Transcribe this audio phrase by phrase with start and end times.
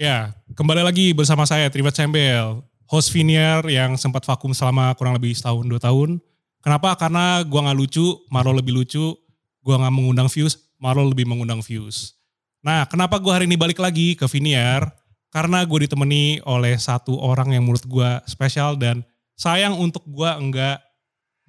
[0.00, 5.36] Ya, kembali lagi bersama saya Trivat Sembel, host Vinier yang sempat vakum selama kurang lebih
[5.36, 6.16] setahun dua tahun.
[6.64, 6.96] Kenapa?
[6.96, 9.12] Karena gua nggak lucu, Maro lebih lucu,
[9.60, 12.16] gua nggak mengundang views, Maro lebih mengundang views.
[12.64, 14.88] Nah, kenapa gua hari ini balik lagi ke Vinier?
[15.28, 19.04] Karena gue ditemani oleh satu orang yang menurut gua spesial dan
[19.36, 20.80] sayang untuk gua enggak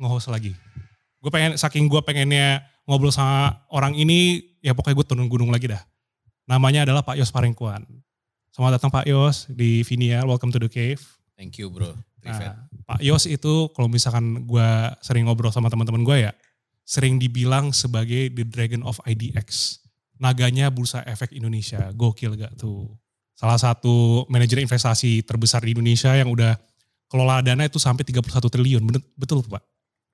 [0.04, 0.52] nge-host lagi.
[1.24, 5.72] Gue pengen, saking gue pengennya ngobrol sama orang ini, ya pokoknya gue turun gunung lagi
[5.72, 5.80] dah.
[6.44, 7.88] Namanya adalah Pak Yos Parengkuan.
[8.54, 11.02] Selamat datang Pak Yos di Vinia, welcome to the cave.
[11.34, 11.98] Thank you bro.
[12.22, 14.70] Nah, Pak Yos itu kalau misalkan gue
[15.02, 16.32] sering ngobrol sama teman-teman gue ya,
[16.86, 19.82] sering dibilang sebagai the dragon of IDX.
[20.22, 22.94] Naganya Bursa Efek Indonesia, gokil gak tuh?
[23.34, 26.54] Salah satu manajer investasi terbesar di Indonesia yang udah
[27.10, 29.66] kelola dana itu sampai 31 triliun, betul, betul Pak?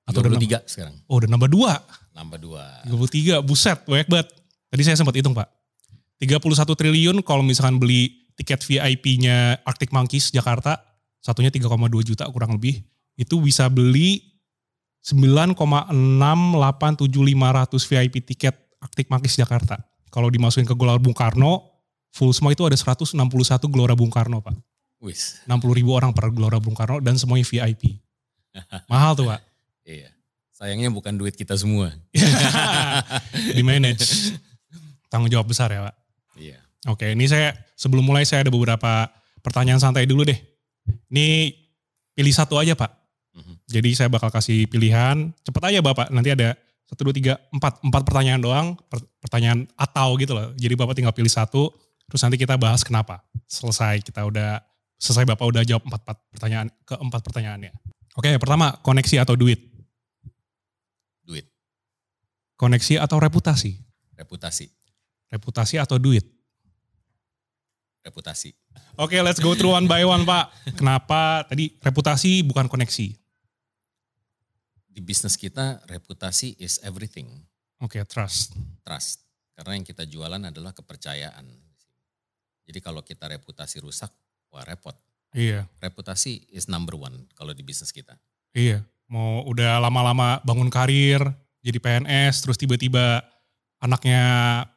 [0.08, 1.76] Atau udah 23 sekarang, Oh udah nambah dua.
[2.16, 2.88] nambah dua.
[2.88, 4.32] 33, buset, banyak banget.
[4.72, 5.60] Tadi saya sempat hitung Pak.
[6.24, 6.40] 31
[6.72, 10.80] triliun kalau misalkan beli tiket VIP-nya Arctic Monkeys Jakarta,
[11.20, 11.68] satunya 3,2
[12.00, 12.80] juta kurang lebih,
[13.20, 14.40] itu bisa beli
[15.04, 19.76] 9,687500 VIP tiket Arctic Monkeys Jakarta.
[20.08, 21.68] Kalau dimasukin ke Gelora Bung Karno,
[22.16, 23.12] full semua itu ada 161
[23.68, 24.56] Gelora Bung Karno Pak.
[25.00, 28.00] Wis, 60 ribu orang per Gelora Bung Karno dan semuanya VIP.
[28.92, 29.40] Mahal tuh Pak.
[29.84, 30.08] iya.
[30.56, 31.88] Sayangnya bukan duit kita semua.
[33.56, 34.36] Di manage.
[35.08, 35.99] Tanggung jawab besar ya Pak.
[36.88, 39.12] Oke, ini saya sebelum mulai saya ada beberapa
[39.44, 40.38] pertanyaan santai dulu deh.
[41.12, 41.52] Ini
[42.16, 42.88] pilih satu aja Pak.
[43.36, 43.54] Mhm.
[43.68, 45.28] Jadi saya bakal kasih pilihan.
[45.44, 46.56] Cepet aja Bapak, nanti ada
[46.88, 48.68] satu, dua, tiga, empat, empat pertanyaan doang.
[48.88, 50.56] Per- Pertanyaan atau gitu loh.
[50.56, 51.68] Jadi Bapak tinggal pilih satu,
[52.08, 53.20] terus nanti kita bahas kenapa.
[53.44, 54.58] Selesai, kita udah,
[54.96, 57.70] selesai Bapak udah jawab empat, empat pertanyaan, keempat pertanyaannya.
[58.16, 59.60] Oke, pertama, koneksi atau duit?
[61.22, 61.44] Duit,
[62.56, 63.76] Koneksi atau reputasi?
[64.16, 64.72] reputasi,
[65.28, 66.24] Reputasi atau duit?
[68.00, 68.50] Reputasi.
[68.96, 70.76] Oke, let's go through one by one, Pak.
[70.76, 73.06] Kenapa tadi reputasi bukan koneksi?
[74.90, 77.30] Di bisnis kita, reputasi is everything.
[77.80, 78.52] Oke, trust.
[78.82, 79.22] Trust.
[79.54, 81.46] Karena yang kita jualan adalah kepercayaan.
[82.66, 84.10] Jadi kalau kita reputasi rusak,
[84.50, 84.94] wah repot.
[85.30, 88.18] Iya, Reputasi is number one kalau di bisnis kita.
[88.50, 88.82] iya.
[89.10, 91.18] Mau udah lama-lama bangun karir,
[91.66, 93.26] jadi PNS, terus tiba-tiba
[93.82, 94.22] anaknya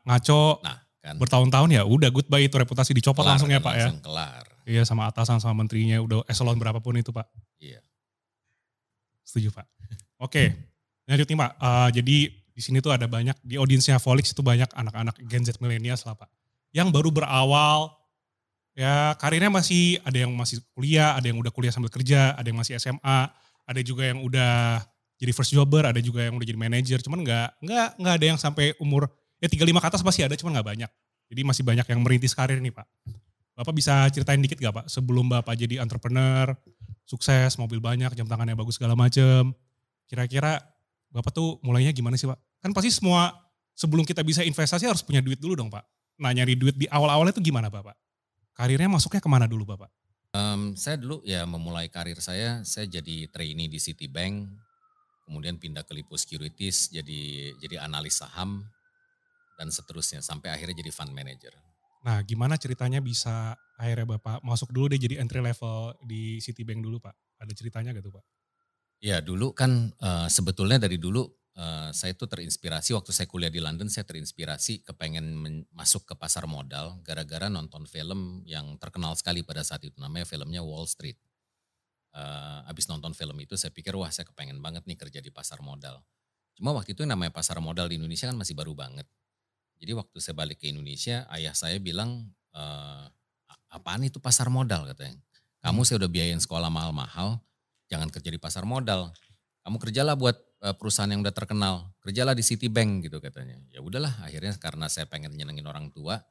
[0.09, 1.19] ngaco, Nah, kan.
[1.19, 3.91] bertahun-tahun ya udah goodbye itu reputasi dicopot kelar, langsung ya Pak ya.
[3.91, 4.43] Langsung kelar.
[4.63, 7.27] Iya, sama atasan sama menterinya udah eselon berapapun itu Pak.
[7.59, 7.83] Iya.
[9.27, 9.67] Setuju Pak.
[10.23, 10.55] Oke,
[11.03, 11.51] lanjut nih Pak.
[11.59, 15.59] Eh, jadi di sini tuh ada banyak, di audiensnya Volix itu banyak anak-anak Gen Z
[15.59, 16.31] milenials lah Pak.
[16.71, 17.91] Yang baru berawal,
[18.71, 22.55] ya karirnya masih, ada yang masih kuliah, ada yang udah kuliah sambil kerja, ada yang
[22.55, 23.19] masih SMA,
[23.67, 24.79] ada juga yang udah
[25.19, 28.39] jadi first jobber, ada juga yang udah jadi manajer, cuman nggak nggak nggak ada yang
[28.39, 29.09] sampai umur
[29.43, 30.91] ya 35 ke atas pasti ada, cuman nggak banyak.
[31.27, 32.87] Jadi masih banyak yang merintis karir nih Pak.
[33.53, 36.57] Bapak bisa ceritain dikit gak Pak, sebelum Bapak jadi entrepreneur,
[37.05, 39.53] sukses, mobil banyak, jam tangannya bagus segala macem.
[40.09, 40.57] Kira-kira
[41.13, 42.39] Bapak tuh mulainya gimana sih Pak?
[42.63, 43.29] Kan pasti semua
[43.77, 45.85] sebelum kita bisa investasi harus punya duit dulu dong Pak.
[46.17, 47.93] Nah nyari duit di awal-awalnya tuh gimana Bapak?
[48.57, 49.89] Karirnya masuknya ke mana dulu Bapak?
[50.33, 54.49] Em, saya dulu ya memulai karir saya, saya jadi trainee di Citibank,
[55.29, 58.65] kemudian pindah ke Lipo Securities jadi jadi analis saham
[59.63, 61.55] dan seterusnya sampai akhirnya jadi fund manager.
[62.03, 66.99] Nah gimana ceritanya bisa akhirnya Bapak masuk dulu deh jadi entry level di Citibank dulu
[66.99, 67.15] Pak?
[67.39, 68.23] Ada ceritanya gak tuh Pak?
[68.99, 71.23] Ya dulu kan eh, sebetulnya dari dulu
[71.55, 76.13] eh, saya tuh terinspirasi waktu saya kuliah di London saya terinspirasi kepengen men- masuk ke
[76.19, 81.15] pasar modal gara-gara nonton film yang terkenal sekali pada saat itu namanya filmnya Wall Street.
[82.11, 85.63] Eh, abis nonton film itu saya pikir wah saya kepengen banget nih kerja di pasar
[85.63, 86.03] modal.
[86.53, 89.07] Cuma waktu itu yang namanya pasar modal di Indonesia kan masih baru banget.
[89.83, 93.11] Jadi waktu saya balik ke Indonesia ayah saya bilang "A-
[93.67, 95.19] apaan itu pasar modal katanya.
[95.59, 97.43] Kamu saya udah biayain sekolah mahal-mahal,
[97.91, 99.11] jangan kerja di pasar modal.
[99.67, 103.59] Kamu kerjalah buat eh, perusahaan yang udah terkenal, kerjalah di Citibank gitu katanya.
[103.75, 106.23] Ya udahlah, akhirnya karena saya pengen nyenengin orang tua,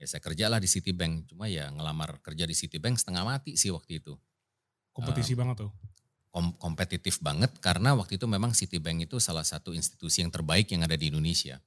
[0.00, 1.28] ya saya kerjalah di Citibank.
[1.28, 4.16] Cuma ya ngelamar kerja di Citibank setengah mati sih waktu itu.
[4.96, 5.72] Kompetisi banget tuh.
[6.32, 10.88] Kom- kompetitif banget karena waktu itu memang Citibank itu salah satu institusi yang terbaik yang
[10.88, 11.60] ada di Indonesia.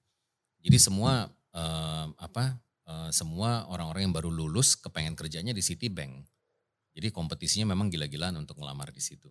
[0.62, 2.58] Jadi semua eh, apa
[2.88, 6.26] eh, semua orang-orang yang baru lulus kepengen kerjanya di Citibank.
[6.98, 9.30] Jadi kompetisinya memang gila-gilaan untuk ngelamar di situ.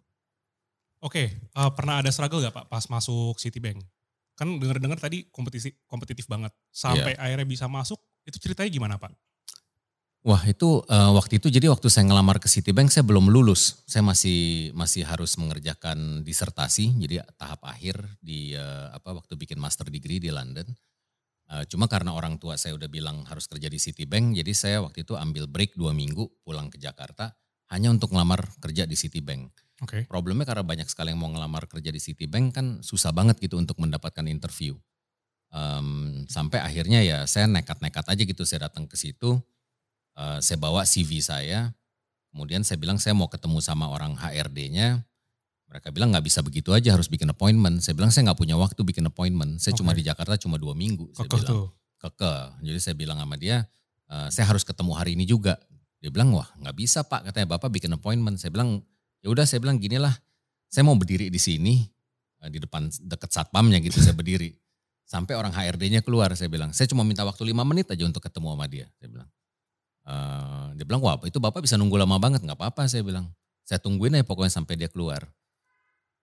[1.02, 3.82] Oke, eh, pernah ada struggle gak Pak pas masuk Citibank?
[4.36, 6.52] Kan denger-dengar tadi kompetisi kompetitif banget.
[6.68, 7.96] Sampai akhirnya bisa masuk,
[8.28, 9.12] itu ceritanya gimana Pak?
[10.26, 13.86] Wah itu eh, waktu itu jadi waktu saya ngelamar ke Citibank saya belum lulus.
[13.86, 16.98] Saya masih masih harus mengerjakan disertasi.
[16.98, 20.66] Jadi tahap akhir di eh, apa waktu bikin master degree di London.
[21.46, 25.06] Uh, cuma karena orang tua saya udah bilang harus kerja di Citibank, jadi saya waktu
[25.06, 27.38] itu ambil break dua minggu pulang ke Jakarta
[27.70, 29.54] hanya untuk ngelamar kerja di Citibank.
[29.84, 30.02] Oke.
[30.02, 30.02] Okay.
[30.10, 33.78] Problemnya karena banyak sekali yang mau ngelamar kerja di Citibank kan susah banget gitu untuk
[33.78, 34.74] mendapatkan interview.
[35.54, 39.38] Um, sampai akhirnya ya saya nekat-nekat aja gitu saya datang ke situ,
[40.18, 41.70] uh, saya bawa CV saya,
[42.34, 45.06] kemudian saya bilang saya mau ketemu sama orang HRD-nya,
[45.66, 47.82] mereka bilang nggak bisa begitu aja harus bikin appointment.
[47.82, 49.58] Saya bilang saya nggak punya waktu bikin appointment.
[49.58, 49.80] Saya okay.
[49.82, 51.10] cuma di Jakarta cuma dua minggu.
[51.10, 51.66] Saya Kekeh bilang tuh.
[51.98, 52.34] keke.
[52.62, 53.66] Jadi saya bilang sama dia,
[54.06, 55.58] e, saya harus ketemu hari ini juga.
[55.98, 58.38] Dia bilang wah nggak bisa pak katanya bapak bikin appointment.
[58.38, 58.78] Saya bilang
[59.20, 60.14] ya udah saya bilang gini lah.
[60.70, 61.82] Saya mau berdiri di sini
[62.42, 64.54] eh, di depan deket satpamnya gitu saya berdiri.
[65.06, 68.54] Sampai orang HRD-nya keluar saya bilang saya cuma minta waktu lima menit aja untuk ketemu
[68.54, 68.86] sama dia.
[69.02, 69.30] Saya bilang.
[70.06, 73.26] Uh, dia bilang wah itu bapak bisa nunggu lama banget nggak apa-apa saya bilang.
[73.66, 75.26] Saya tungguin aja pokoknya sampai dia keluar.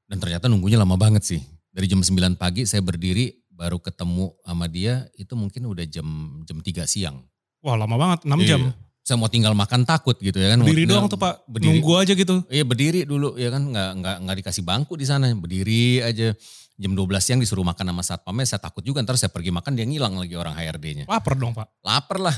[0.06, 1.42] Dan ternyata nunggunya lama banget sih.
[1.70, 6.06] Dari jam 9 pagi saya berdiri baru ketemu sama dia itu mungkin udah jam
[6.44, 7.22] jam 3 siang.
[7.60, 8.50] Wah lama banget, 6 Iya.
[8.50, 8.62] jam.
[9.02, 10.64] Saya mau tinggal makan takut gitu ya kan.
[10.64, 11.76] Berdiri doang tuh pak, Berdiri.
[11.76, 12.40] nunggu aja gitu.
[12.48, 16.32] Iya berdiri dulu ya kan nggak nggak nggak dikasih bangku di sana berdiri aja
[16.74, 19.86] jam 12 siang disuruh makan sama satpamnya saya takut juga ntar saya pergi makan dia
[19.86, 21.70] ngilang lagi orang HRD-nya Lapar dong pak.
[21.86, 22.34] lapar lah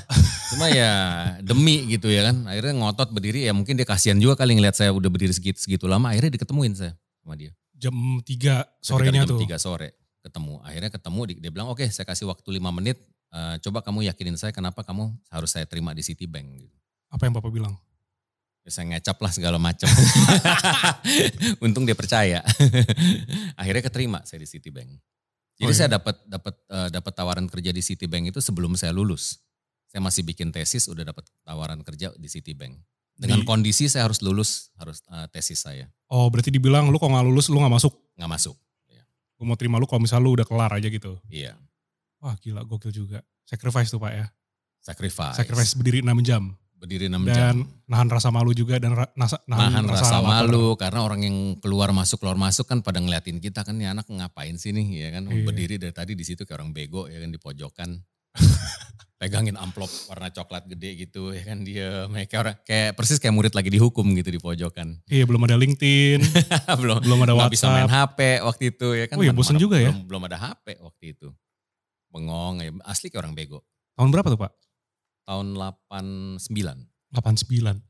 [0.51, 0.91] cuma ya
[1.39, 4.91] demi gitu ya kan akhirnya ngotot berdiri ya mungkin dia kasihan juga kali ngeliat saya
[4.91, 6.91] udah berdiri segitu segitu lama akhirnya diketemuin saya
[7.25, 9.39] sama dia Jam 3 Sekitar sorenya jam tuh.
[9.41, 9.89] 3 sore
[10.21, 10.57] ketemu.
[10.61, 12.97] Akhirnya ketemu di- dia bilang oke saya kasih waktu 5 menit.
[13.29, 16.47] eh, coba kamu yakinin saya kenapa kamu harus saya terima di Citibank.
[16.55, 16.77] Gitu.
[17.11, 17.75] Apa yang bapak bilang?
[18.63, 19.85] Ya, saya ngecap lah segala macam.
[21.61, 22.41] Untung dia percaya.
[23.59, 24.89] Akhirnya keterima saya di Citibank.
[25.55, 25.77] Jadi Oh, iya.
[25.77, 29.39] saya dapat dapat eh, dapat tawaran kerja di Citibank itu sebelum saya lulus.
[29.87, 32.75] Saya masih bikin tesis udah dapat tawaran kerja di Citibank.
[33.15, 37.15] Dengan Di- kondisi saya harus lulus harus eh, tesis saya Oh berarti dibilang lu kalau
[37.15, 37.93] nggak lulus lu nggak masuk.
[38.13, 38.55] nggak masuk.
[39.35, 41.19] Gue mau terima lu kalau misal lu udah kelar aja gitu.
[41.25, 41.59] Iya.
[42.17, 43.19] Wah gila gokil juga.
[43.43, 44.25] Sacrifice tuh pak ya.
[44.79, 45.35] Sacrifice.
[45.35, 46.55] Sacrifice berdiri 6 jam.
[46.75, 47.55] Berdiri 6 Dan jam.
[47.85, 50.43] nahan rasa malu juga dan ra- nasa, nahan rasa lapar.
[50.43, 54.05] malu karena orang yang keluar masuk keluar masuk kan pada ngeliatin kita kan nih anak
[54.05, 55.41] ngapain sih nih ya kan Iya.
[55.41, 57.89] berdiri dari tadi di situ kayak orang bego ya kan di pojokan
[59.15, 63.51] pegangin amplop warna coklat gede gitu ya kan dia kayak orang kayak persis kayak murid
[63.51, 66.19] lagi dihukum gitu di pojokan Iya belum ada LinkedIn,
[66.81, 68.11] belum belum ada nggak bisa main WhatsApp.
[68.11, 69.89] HP waktu itu ya kan Oh iya, bosen mana- juga ya.
[69.89, 71.27] belum, belum ada HP waktu itu
[72.09, 73.59] bengong ya asli kayak orang bego
[73.93, 74.51] Tahun berapa tuh pak?
[75.23, 76.39] tahun 89
[77.11, 77.81] 89.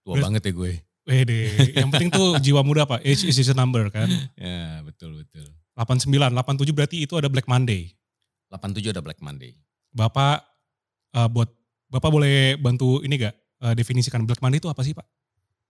[0.00, 0.72] tua Beres- banget ya gue
[1.04, 1.40] Wede,
[1.76, 4.08] yang penting tuh jiwa muda pak, age is just a number kan.
[4.34, 5.44] ya betul betul
[5.76, 7.92] 89, 87 berarti itu ada Black Monday.
[8.48, 9.52] 87 ada Black Monday
[9.94, 10.42] Bapak
[11.14, 11.48] eh, buat
[11.94, 15.06] Bapak boleh bantu ini gak eh, definisikan Black Monday itu apa sih Pak?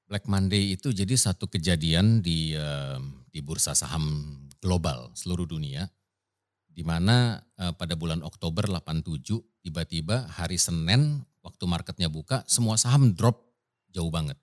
[0.09, 2.99] Black Monday itu jadi satu kejadian di eh,
[3.29, 4.33] di bursa saham
[4.65, 5.85] global seluruh dunia
[6.75, 9.21] di mana eh, pada bulan Oktober 87
[9.63, 13.45] tiba-tiba hari Senin waktu marketnya buka semua saham drop
[13.95, 14.41] jauh banget.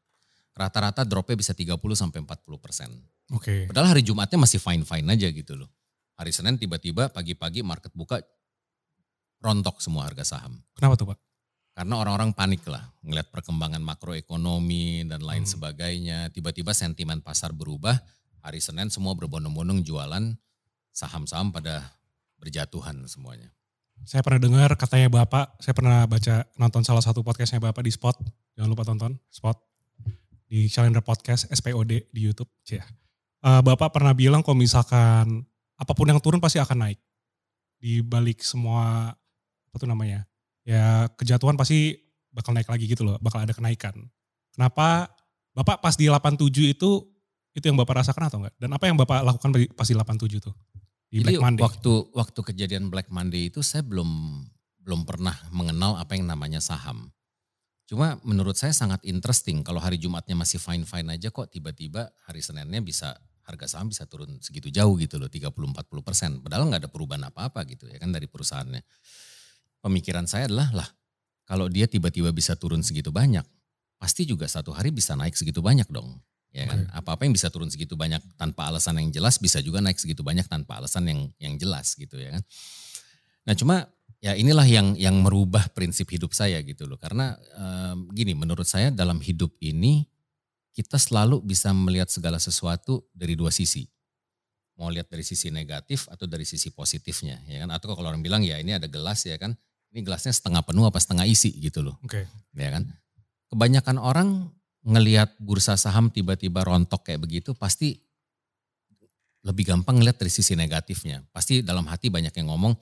[0.55, 2.89] Rata-rata dropnya bisa 30 sampai 40 persen.
[3.31, 3.65] Oke.
[3.67, 5.69] Padahal hari Jumatnya masih fine-fine aja gitu loh.
[6.19, 8.21] Hari Senin tiba-tiba pagi-pagi market buka
[9.41, 10.61] rontok semua harga saham.
[10.77, 11.19] Kenapa tuh Pak?
[11.71, 15.51] Karena orang-orang panik lah ngeliat perkembangan makroekonomi dan lain Hmm.
[15.51, 16.29] sebagainya.
[16.29, 17.97] Tiba-tiba sentimen pasar berubah.
[18.41, 20.37] Hari Senin semua berbondong-bondong jualan
[20.91, 21.95] saham-saham pada
[22.41, 23.53] berjatuhan semuanya.
[24.01, 28.17] Saya pernah dengar katanya Bapak, saya pernah baca nonton salah satu podcastnya Bapak di Spot.
[28.57, 29.53] Jangan lupa tonton Spot
[30.49, 32.49] di Challenger Podcast SPOD di YouTube.
[32.67, 32.81] Eh,
[33.41, 35.45] Bapak pernah bilang kalau misalkan
[35.77, 36.99] apa pun yang turun pasti akan naik.
[37.77, 39.13] Di balik semua
[39.71, 40.27] apa tuh namanya?
[40.67, 41.95] Ya kejatuhan pasti
[42.35, 43.95] bakal naik lagi gitu loh, bakal ada kenaikan.
[44.51, 45.07] Kenapa
[45.55, 46.91] Bapak pas di 87 itu
[47.51, 48.55] itu yang Bapak rasakan atau enggak?
[48.59, 50.55] Dan apa yang Bapak lakukan pas di 87 tuh?
[51.07, 51.63] Di Jadi Black Monday.
[51.63, 54.07] waktu waktu kejadian Black Monday itu saya belum
[54.83, 57.11] belum pernah mengenal apa yang namanya saham.
[57.87, 62.79] Cuma menurut saya sangat interesting kalau hari Jumatnya masih fine-fine aja kok tiba-tiba hari Seninnya
[62.79, 66.31] bisa harga saham bisa turun segitu jauh gitu loh 30-40 persen.
[66.39, 68.79] Padahal nggak ada perubahan apa-apa gitu ya kan dari perusahaannya.
[69.81, 70.89] Pemikiran saya adalah lah
[71.49, 73.43] kalau dia tiba-tiba bisa turun segitu banyak
[74.01, 76.17] pasti juga satu hari bisa naik segitu banyak dong.
[76.51, 76.89] Ya kan?
[76.91, 80.49] Apa-apa yang bisa turun segitu banyak tanpa alasan yang jelas bisa juga naik segitu banyak
[80.49, 82.43] tanpa alasan yang yang jelas gitu ya kan.
[83.47, 83.75] Nah cuma
[84.19, 86.99] ya inilah yang yang merubah prinsip hidup saya gitu loh.
[86.99, 90.03] Karena em, gini menurut saya dalam hidup ini
[90.75, 93.87] kita selalu bisa melihat segala sesuatu dari dua sisi.
[94.75, 97.69] Mau lihat dari sisi negatif atau dari sisi positifnya ya kan.
[97.71, 99.55] Atau kalau orang bilang ya ini ada gelas ya kan.
[99.91, 102.27] Ini gelasnya setengah penuh apa setengah isi gitu loh Oke.
[102.55, 102.87] ya kan.
[103.51, 104.47] Kebanyakan orang
[104.87, 107.99] ngelihat bursa saham tiba-tiba rontok kayak begitu pasti
[109.43, 111.27] lebih gampang ngelihat dari sisi negatifnya.
[111.35, 112.73] Pasti dalam hati banyak yang ngomong,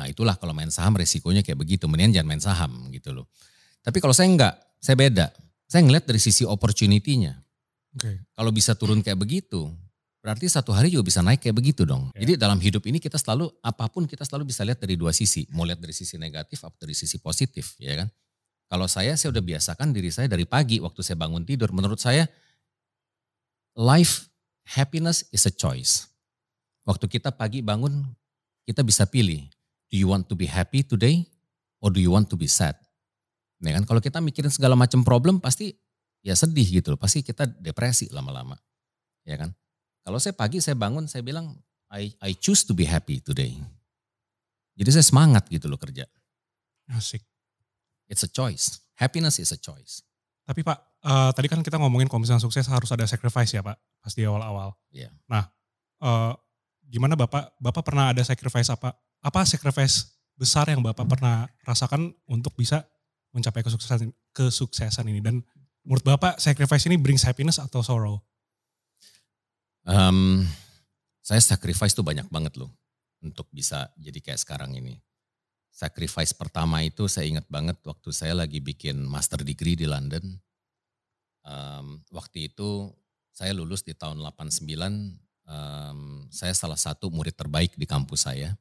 [0.00, 3.28] Nah itulah kalau main saham resikonya kayak begitu, mendingan jangan main saham gitu loh.
[3.84, 5.28] Tapi kalau saya enggak, saya beda.
[5.68, 7.36] Saya ngeliat dari sisi opportunity-nya.
[8.00, 8.24] Oke.
[8.32, 9.68] Kalau bisa turun kayak begitu,
[10.20, 12.12] berarti satu hari juga bisa naik kayak begitu dong.
[12.14, 12.24] Ya.
[12.24, 15.48] Jadi dalam hidup ini kita selalu, apa pun kita selalu bisa lihat dari dua sisi.
[15.52, 18.08] Mau lihat dari sisi negatif atau dari sisi positif ya kan.
[18.70, 21.74] Kalau saya, saya udah biasakan diri saya dari pagi waktu saya bangun tidur.
[21.74, 22.30] Menurut saya,
[23.74, 24.30] life
[24.62, 26.06] happiness is a choice.
[26.86, 28.06] Waktu kita pagi bangun,
[28.62, 29.42] kita bisa pilih.
[29.90, 31.26] Do you want to be happy today
[31.82, 32.78] or do you want to be sad?
[33.58, 33.82] Ya kan?
[33.82, 35.74] Kalau kita mikirin segala macam problem pasti
[36.22, 37.00] ya sedih gitu loh.
[37.00, 38.54] Pasti kita depresi lama-lama.
[39.26, 39.50] Ya kan?
[40.10, 41.54] Kalau saya pagi saya bangun saya bilang
[41.86, 43.54] I I choose to be happy today.
[44.74, 46.02] Jadi saya semangat gitu loh kerja.
[46.90, 47.22] Asik.
[48.10, 48.82] It's a choice.
[48.98, 50.02] Happiness is a choice.
[50.42, 53.78] Tapi Pak, eh, tadi kan kita ngomongin kalau misalnya sukses harus ada sacrifice ya Pak,
[53.78, 54.74] pas di awal-awal.
[54.90, 55.14] Iya.
[55.30, 55.46] Nah,
[56.02, 56.32] eh,
[56.90, 58.90] gimana Bapak, Bapak pernah ada sacrifice apa?
[59.22, 62.82] Apa sacrifice besar yang Bapak pernah rasakan untuk bisa
[63.30, 65.22] mencapai kesuksesan kesuksesan ini?
[65.22, 65.38] Dan
[65.86, 68.26] menurut Bapak sacrifice ini brings happiness atau sorrow?
[69.88, 70.44] Em,
[71.20, 72.72] saya sacrifice tuh banyak banget loh
[73.20, 75.00] untuk bisa jadi kayak sekarang ini.
[75.70, 80.24] Sacrifice pertama itu saya ingat banget waktu saya lagi bikin master degree di London.
[81.46, 82.92] Em, waktu itu
[83.32, 85.16] saya lulus di tahun 89,
[85.48, 88.56] em, saya salah satu murid terbaik di kampus saya.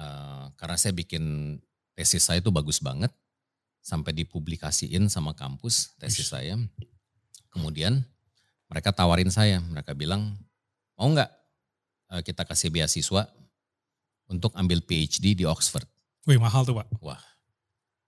[0.00, 1.56] Eh, karena saya bikin
[1.92, 3.12] tesis saya itu bagus banget,
[3.84, 6.56] sampai dipublikasiin sama kampus tesis saya.
[7.52, 8.00] Kemudian
[8.70, 10.38] mereka tawarin saya, mereka bilang
[10.94, 11.30] mau nggak
[12.14, 13.26] eh, kita kasih beasiswa
[14.30, 15.84] untuk ambil PhD di Oxford.
[16.30, 16.86] Wih mahal tuh Pak.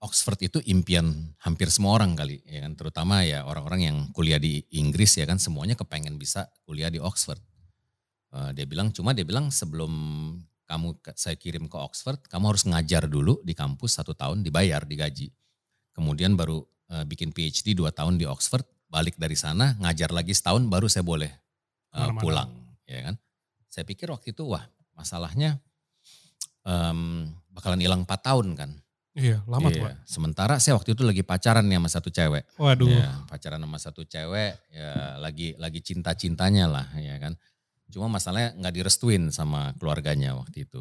[0.02, 2.74] Oxford itu impian hampir semua orang kali, ya kan?
[2.74, 7.38] Terutama ya orang-orang yang kuliah di Inggris ya kan, semuanya kepengen bisa kuliah di Oxford.
[8.34, 9.92] Eh, dia bilang, cuma dia bilang sebelum
[10.66, 15.30] kamu saya kirim ke Oxford, kamu harus ngajar dulu di kampus satu tahun, dibayar, digaji.
[15.94, 20.68] Kemudian baru eh, bikin PhD dua tahun di Oxford, balik dari sana ngajar lagi setahun,
[20.68, 22.20] baru saya boleh eh, Ke mana-mana.
[22.20, 22.50] pulang,
[22.84, 23.14] ya kan?
[23.72, 25.56] Saya pikir waktu itu wah masalahnya
[26.68, 28.70] em, bakalan hilang 4 tahun kan.
[29.12, 29.92] Iya lama tuh Pak.
[29.92, 29.96] Iya.
[30.08, 32.44] Sementara saya waktu itu lagi pacaran nih sama satu cewek.
[32.56, 32.88] Waduh.
[32.88, 37.36] Ya, pacaran sama satu cewek ya lagi lagi cinta-cintanya lah ya kan.
[37.92, 40.80] Cuma masalahnya nggak direstuin sama keluarganya waktu itu.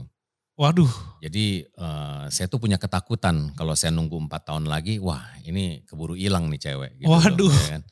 [0.56, 0.88] Waduh.
[1.20, 6.16] Jadi eh, saya tuh punya ketakutan kalau saya nunggu empat tahun lagi, wah ini keburu
[6.16, 6.92] hilang nih cewek.
[7.04, 7.52] gitu loh, Waduh.
[7.52, 7.84] ya kan.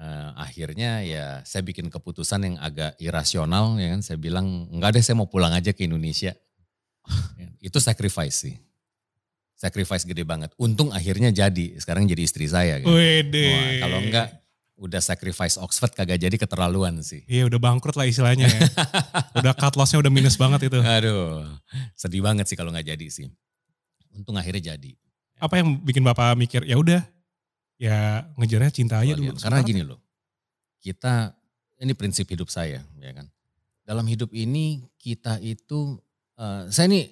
[0.00, 4.00] Eh, akhirnya ya saya bikin keputusan yang agak irasional ya kan.
[4.00, 6.32] Saya bilang enggak deh saya mau pulang aja ke Indonesia.
[7.36, 8.56] Ya, Itu sacrifice sih.
[9.60, 10.56] Sacrifice gede banget.
[10.56, 11.76] Untung akhirnya jadi.
[11.76, 12.80] Sekarang jadi istri saya.
[12.80, 12.88] Kan.
[12.88, 13.52] Wede.
[13.52, 14.26] Wah, kalau enggak
[14.80, 17.20] udah sacrifice Oxford kagak jadi keterlaluan sih.
[17.28, 18.60] Iya udah bangkrut lah istilahnya ya.
[19.44, 20.80] udah cut lossnya udah minus banget itu.
[20.80, 21.44] Aduh,
[21.92, 23.28] sedih banget sih kalau nggak jadi sih.
[24.16, 24.96] Untung akhirnya jadi.
[25.36, 27.04] Apa yang bikin Bapak mikir ya udah
[27.80, 29.32] ya ngejarnya cinta aja dulu.
[29.40, 29.98] Karena gini loh,
[30.84, 31.32] kita
[31.80, 33.24] ini prinsip hidup saya, ya kan.
[33.88, 35.96] Dalam hidup ini kita itu,
[36.36, 37.08] eh, saya ini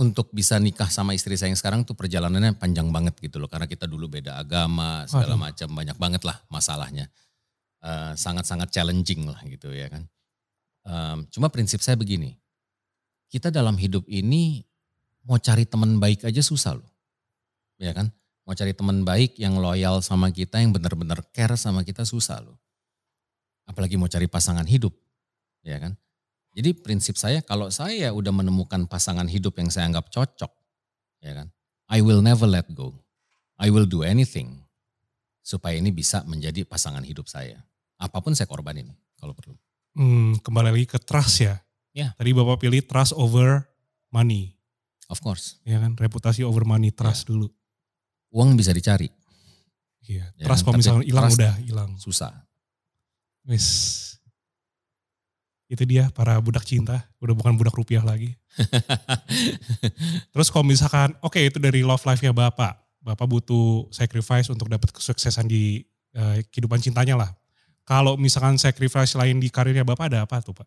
[0.00, 3.46] untuk bisa nikah sama istri saya yang sekarang tuh perjalanannya panjang banget gitu loh.
[3.46, 7.12] Karena kita dulu beda agama, segala macam banyak banget lah masalahnya.
[7.84, 10.08] Eh, Sangat-sangat challenging lah gitu ya kan.
[10.86, 12.38] Em, cuma prinsip saya begini,
[13.26, 14.62] kita dalam hidup ini
[15.26, 16.90] mau cari teman baik aja susah loh,
[17.74, 18.06] ya kan?
[18.46, 22.54] Mau cari teman baik yang loyal sama kita, yang benar-benar care sama kita susah loh.
[23.66, 24.94] Apalagi mau cari pasangan hidup,
[25.66, 25.98] ya kan?
[26.54, 30.52] Jadi prinsip saya kalau saya udah menemukan pasangan hidup yang saya anggap cocok,
[31.20, 31.50] ya kan?
[31.90, 32.94] I will never let go.
[33.58, 34.62] I will do anything
[35.42, 37.58] supaya ini bisa menjadi pasangan hidup saya.
[37.98, 39.58] Apa pun saya korbanin kalau perlu.
[39.96, 41.58] Hmm, kembali lagi ke trust ya.
[41.96, 42.12] Ya.
[42.14, 43.64] Tadi Bapak pilih trust over
[44.12, 44.52] money.
[45.06, 47.46] Of course, Ya kan, reputasi over money, trust dulu.
[48.32, 49.08] Uang bisa dicari,
[50.06, 51.90] Iya, Ya, trust kalau misalnya hilang udah hilang.
[51.98, 52.30] susah.
[53.42, 54.02] Wis.
[55.66, 58.38] Itu dia para budak cinta, udah bukan budak rupiah lagi.
[60.32, 62.78] Terus kalau misalkan, oke itu dari love life-nya Bapak.
[63.02, 65.82] Bapak butuh sacrifice untuk dapat kesuksesan di
[66.14, 67.30] eh, kehidupan cintanya lah.
[67.86, 70.66] Kalau misalkan sacrifice lain di karirnya Bapak ada apa tuh Pak?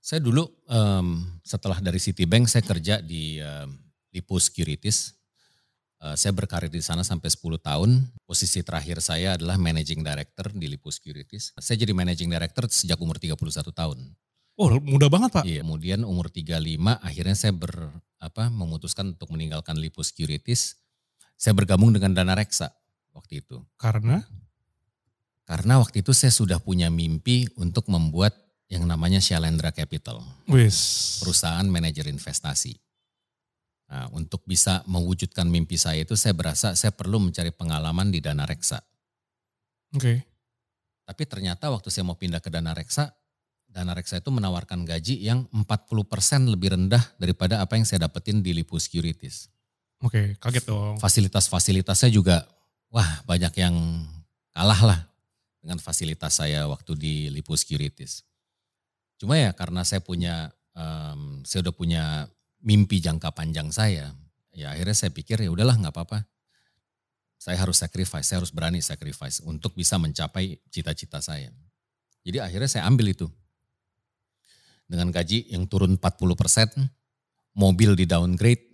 [0.00, 3.68] Saya dulu em, setelah dari Citibank saya kerja di em,
[4.12, 5.12] Lipo Securities.
[6.04, 8.04] Eh, saya berkarir di sana sampai 10 tahun.
[8.28, 11.56] Posisi terakhir saya adalah Managing Director di Lipo Securities.
[11.56, 14.12] Saya jadi Managing Director sejak umur 31 tahun.
[14.54, 15.44] Oh mudah banget Pak.
[15.48, 20.76] Iya, kemudian umur 35 akhirnya saya ber apa memutuskan untuk meninggalkan Lipo Securities.
[21.40, 22.70] Saya bergabung dengan Dana Reksa
[23.16, 23.64] waktu itu.
[23.80, 24.22] Karena?
[25.48, 28.36] Karena waktu itu saya sudah punya mimpi untuk membuat
[28.68, 31.18] yang namanya Shalendra Capital, Wis.
[31.20, 32.76] perusahaan manajer investasi.
[33.94, 38.42] Nah, untuk bisa mewujudkan mimpi saya itu saya berasa saya perlu mencari pengalaman di Dana
[38.42, 38.82] Reksa.
[39.94, 40.02] Oke.
[40.02, 40.18] Okay.
[41.06, 43.14] Tapi ternyata waktu saya mau pindah ke Dana Reksa,
[43.70, 45.94] Dana Reksa itu menawarkan gaji yang 40%
[46.50, 49.46] lebih rendah daripada apa yang saya dapetin di Lipo Securities.
[50.02, 50.98] Oke, okay, kaget dong.
[50.98, 52.50] Fasilitas-fasilitasnya juga,
[52.90, 53.78] wah banyak yang
[54.50, 55.00] kalah lah
[55.62, 58.26] dengan fasilitas saya waktu di Lipo Securities.
[59.22, 62.26] Cuma ya karena saya punya, um, saya udah punya
[62.64, 64.16] mimpi jangka panjang saya,
[64.56, 66.24] ya akhirnya saya pikir ya udahlah nggak apa-apa.
[67.36, 71.52] Saya harus sacrifice, saya harus berani sacrifice untuk bisa mencapai cita-cita saya.
[72.24, 73.28] Jadi akhirnya saya ambil itu.
[74.88, 76.68] Dengan gaji yang turun 40 persen,
[77.52, 78.64] mobil di downgrade,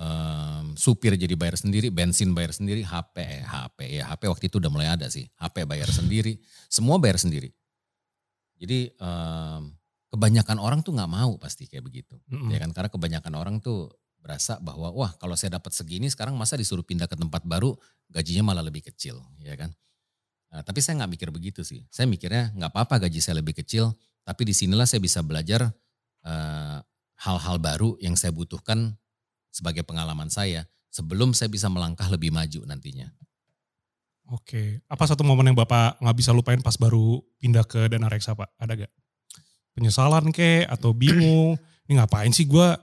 [0.00, 4.56] um, supir jadi bayar sendiri, bensin bayar sendiri, HP, eh, HP ya HP waktu itu
[4.56, 6.40] udah mulai ada sih, HP bayar sendiri,
[6.72, 7.52] semua bayar sendiri.
[8.60, 9.72] Jadi um,
[10.10, 12.50] kebanyakan orang tuh nggak mau pasti kayak begitu, mm-hmm.
[12.50, 12.70] ya kan?
[12.74, 13.90] Karena kebanyakan orang tuh
[14.20, 17.72] berasa bahwa wah kalau saya dapat segini sekarang masa disuruh pindah ke tempat baru
[18.12, 19.72] gajinya malah lebih kecil, ya kan?
[20.50, 21.86] Nah, tapi saya nggak mikir begitu sih.
[21.88, 23.94] Saya mikirnya nggak apa-apa gaji saya lebih kecil,
[24.26, 25.70] tapi di sinilah saya bisa belajar
[26.26, 26.78] uh,
[27.22, 28.98] hal-hal baru yang saya butuhkan
[29.54, 33.08] sebagai pengalaman saya sebelum saya bisa melangkah lebih maju nantinya.
[34.30, 38.34] Oke, apa satu momen yang Bapak nggak bisa lupain pas baru pindah ke Dana Reksa
[38.38, 38.54] Pak?
[38.62, 38.92] Ada gak?
[39.80, 41.56] Penyesalan ke atau bingung
[41.88, 42.76] ini ngapain sih gue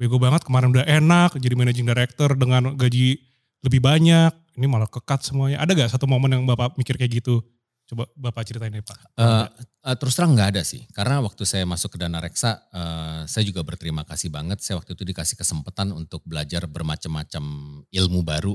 [0.00, 3.20] bego banget kemarin udah enak jadi managing director dengan gaji
[3.60, 4.32] lebih banyak.
[4.56, 5.60] Ini malah kekat semuanya.
[5.60, 7.44] Ada gak satu momen yang bapak mikir kayak gitu?
[7.84, 8.98] Coba bapak ceritain deh pak.
[9.18, 9.44] Uh,
[9.84, 10.86] uh, terus terang nggak ada sih.
[10.94, 14.62] Karena waktu saya masuk ke dana reksa uh, saya juga berterima kasih banget.
[14.62, 17.42] Saya waktu itu dikasih kesempatan untuk belajar bermacam-macam
[17.90, 18.54] ilmu baru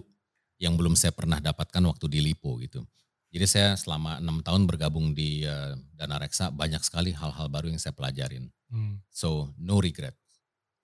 [0.56, 2.88] yang belum saya pernah dapatkan waktu di lipo gitu
[3.36, 7.76] jadi saya selama enam tahun bergabung di uh, Dana Reksa banyak sekali hal-hal baru yang
[7.84, 8.48] saya pelajarin.
[8.72, 9.04] Hmm.
[9.12, 10.16] So no regret.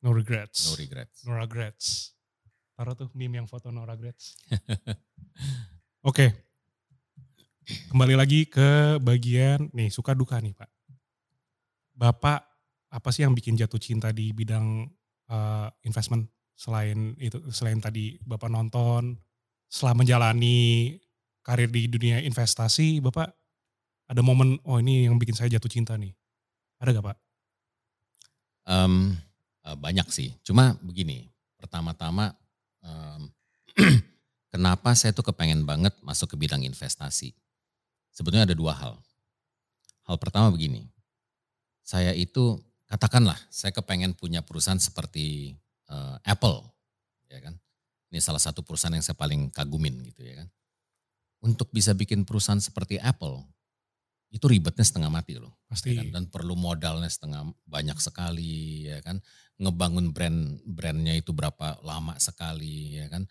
[0.03, 0.67] No regrets.
[0.67, 1.17] No regrets.
[1.23, 2.11] No regrets.
[2.75, 4.35] Taruh tuh meme yang foto no regrets.
[4.51, 4.67] Oke.
[6.03, 6.29] okay.
[7.87, 10.67] Kembali lagi ke bagian nih suka duka nih Pak.
[11.95, 12.43] Bapak
[12.91, 14.91] apa sih yang bikin jatuh cinta di bidang
[15.31, 16.27] uh, investment
[16.59, 19.15] selain itu selain tadi Bapak nonton
[19.71, 20.99] setelah menjalani
[21.41, 23.41] karir di dunia investasi, Bapak
[24.11, 26.11] ada momen, oh ini yang bikin saya jatuh cinta nih.
[26.83, 27.17] Ada gak Pak?
[28.67, 29.15] Um,
[29.79, 32.35] banyak sih, cuma begini, pertama-tama
[32.83, 33.31] um,
[34.53, 37.31] kenapa saya tuh kepengen banget masuk ke bidang investasi.
[38.11, 38.99] Sebetulnya ada dua hal.
[40.03, 40.91] Hal pertama begini,
[41.79, 42.59] saya itu
[42.91, 45.55] katakanlah saya kepengen punya perusahaan seperti
[45.87, 46.67] uh, Apple,
[47.31, 47.55] ya kan?
[48.11, 50.51] Ini salah satu perusahaan yang saya paling kagumin gitu ya kan
[51.41, 53.41] untuk bisa bikin perusahaan seperti Apple
[54.31, 55.59] itu ribetnya setengah mati loh.
[55.67, 55.91] Pasti.
[55.91, 56.07] Ya kan?
[56.15, 59.19] Dan perlu modalnya setengah banyak sekali ya kan.
[59.59, 63.27] Ngebangun brand brandnya itu berapa lama sekali ya kan.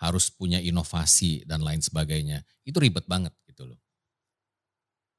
[0.00, 2.40] Harus punya inovasi dan lain sebagainya.
[2.64, 3.78] Itu ribet banget gitu loh.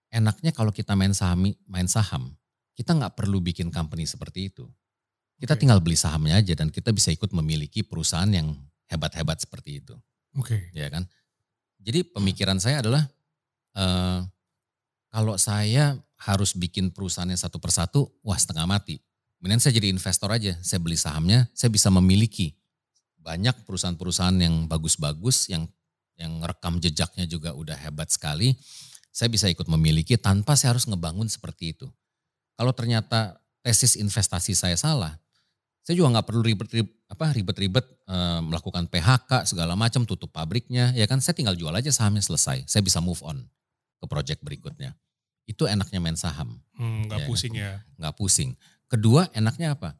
[0.09, 2.33] Enaknya kalau kita main saham, main saham,
[2.73, 4.65] kita nggak perlu bikin company seperti itu.
[5.37, 5.61] Kita okay.
[5.61, 8.57] tinggal beli sahamnya aja dan kita bisa ikut memiliki perusahaan yang
[8.89, 9.93] hebat-hebat seperti itu.
[10.33, 10.57] Oke.
[10.57, 10.61] Okay.
[10.73, 11.05] Ya kan?
[11.79, 13.07] Jadi pemikiran saya adalah
[13.79, 14.23] uh,
[15.09, 18.99] kalau saya harus bikin perusahaannya satu persatu, wah setengah mati.
[19.39, 22.59] Kemudian saya jadi investor aja, saya beli sahamnya, saya bisa memiliki
[23.23, 25.63] banyak perusahaan-perusahaan yang bagus-bagus, yang
[26.19, 28.59] yang rekam jejaknya juga udah hebat sekali.
[29.09, 31.87] Saya bisa ikut memiliki tanpa saya harus ngebangun seperti itu.
[32.59, 35.15] Kalau ternyata tesis investasi saya salah,
[35.83, 38.15] saya juga nggak perlu ribet-ribet apa ribet-ribet e,
[38.45, 41.17] melakukan PHK segala macam tutup pabriknya ya kan?
[41.17, 42.69] Saya tinggal jual aja sahamnya selesai.
[42.69, 43.41] Saya bisa move on
[43.97, 44.93] ke project berikutnya.
[45.49, 46.61] Itu enaknya main saham.
[46.77, 47.63] Hmm, nggak hmm, pusing kan?
[47.65, 47.73] ya?
[47.97, 48.49] Nggak pusing.
[48.85, 49.97] Kedua enaknya apa?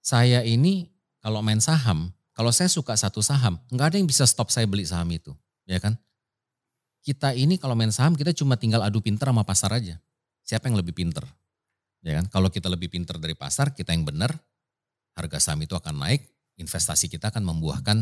[0.00, 0.88] Saya ini
[1.20, 4.88] kalau main saham kalau saya suka satu saham nggak ada yang bisa stop saya beli
[4.88, 5.36] saham itu
[5.68, 6.00] ya kan?
[7.02, 9.98] Kita ini kalau main saham kita cuma tinggal adu pinter sama pasar aja.
[10.46, 11.28] Siapa yang lebih pinter?
[12.00, 12.30] Ya kan?
[12.32, 14.32] Kalau kita lebih pinter dari pasar kita yang benar
[15.12, 16.24] harga saham itu akan naik,
[16.56, 17.98] investasi kita akan membuahkan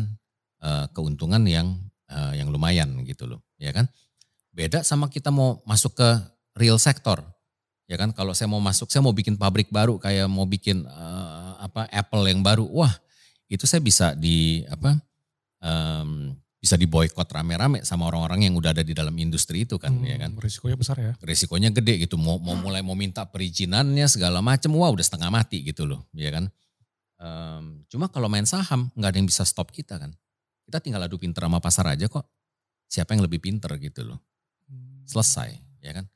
[0.63, 1.79] uh, keuntungan yang
[2.11, 3.87] uh, yang lumayan gitu loh, ya kan?
[4.51, 6.09] Beda sama kita mau masuk ke
[6.59, 7.23] real sektor.
[7.87, 11.59] Ya kan kalau saya mau masuk, saya mau bikin pabrik baru kayak mau bikin uh,
[11.59, 12.63] apa Apple yang baru.
[12.71, 12.91] Wah,
[13.51, 14.95] itu saya bisa di apa
[15.59, 20.07] um, bisa diboykot rame-rame sama orang-orang yang udah ada di dalam industri itu kan, hmm,
[20.07, 20.31] ya kan?
[20.37, 21.13] Risikonya besar ya?
[21.19, 22.15] Risikonya gede gitu.
[22.21, 26.29] Mau mau mulai mau minta perizinannya segala macam, wah udah setengah mati gitu loh, ya
[26.31, 26.47] kan?
[27.21, 30.09] Um, cuma kalau main saham nggak ada yang bisa stop kita kan.
[30.65, 32.25] Kita tinggal adu pinter sama pasar aja kok.
[32.89, 34.17] Siapa yang lebih pinter gitu loh.
[34.65, 35.05] Hmm.
[35.05, 35.53] Selesai
[35.85, 36.09] ya kan.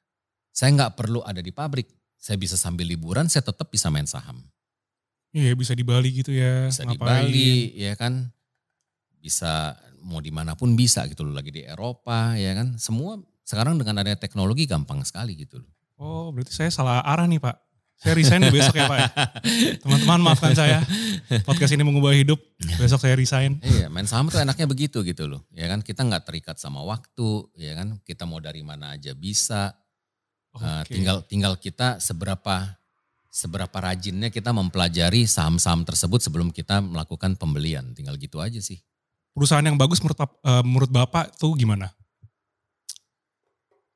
[0.49, 1.85] Saya nggak perlu ada di pabrik.
[2.17, 4.41] Saya bisa sambil liburan saya tetap bisa main saham.
[5.29, 6.73] Iya bisa di Bali gitu ya.
[6.73, 7.29] Bisa di ngapain.
[7.29, 8.33] Bali ya kan.
[9.21, 11.37] Bisa mau di mana pun bisa gitu loh.
[11.37, 12.81] Lagi di Eropa ya kan.
[12.81, 15.69] Semua sekarang dengan adanya teknologi gampang sekali gitu loh.
[16.01, 17.64] Oh berarti saya salah arah nih Pak.
[17.95, 19.09] Saya resign besok ya Pak ya.
[19.81, 20.83] Teman-teman maafkan saya.
[21.47, 22.37] Podcast ini mengubah hidup.
[22.77, 23.57] Besok saya resign.
[23.63, 25.41] Iya, main saham tuh enaknya begitu gitu loh.
[25.55, 29.73] Ya kan kita nggak terikat sama waktu, ya kan kita mau dari mana aja bisa.
[30.55, 30.95] Uh, Oke.
[30.95, 32.79] tinggal tinggal kita seberapa
[33.27, 37.91] seberapa rajinnya kita mempelajari saham-saham tersebut sebelum kita melakukan pembelian.
[37.91, 38.79] Tinggal gitu aja sih.
[39.35, 41.91] Perusahaan yang bagus menurut, eh, menurut Bapak tuh gimana?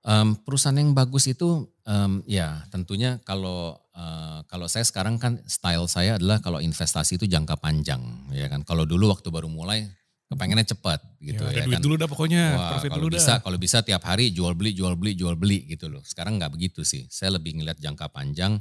[0.10, 5.86] Em, perusahaan yang bagus itu em, ya tentunya kalau eh, kalau saya sekarang kan style
[5.86, 8.02] saya adalah kalau investasi itu jangka panjang
[8.34, 8.66] ya kan.
[8.66, 9.86] Kalau dulu waktu baru mulai
[10.30, 11.82] kepengennya cepat gitu ya, ya, ada duit kan.
[11.86, 12.44] dulu dah pokoknya.
[12.58, 13.38] Wah, profit kalau dulu bisa dah.
[13.46, 16.02] kalau bisa tiap hari jual beli jual beli jual beli gitu loh.
[16.02, 17.06] Sekarang nggak begitu sih.
[17.14, 18.58] Saya lebih ngelihat jangka panjang.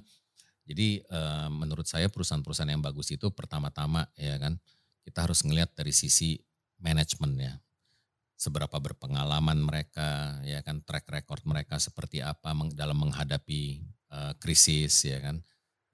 [0.68, 4.60] Jadi eh, menurut saya perusahaan-perusahaan yang bagus itu pertama-tama ya kan
[5.00, 6.36] kita harus ngelihat dari sisi
[6.76, 7.56] manajemennya.
[8.38, 13.62] Seberapa berpengalaman mereka ya kan track record mereka seperti apa dalam menghadapi
[14.14, 15.42] eh, krisis ya kan.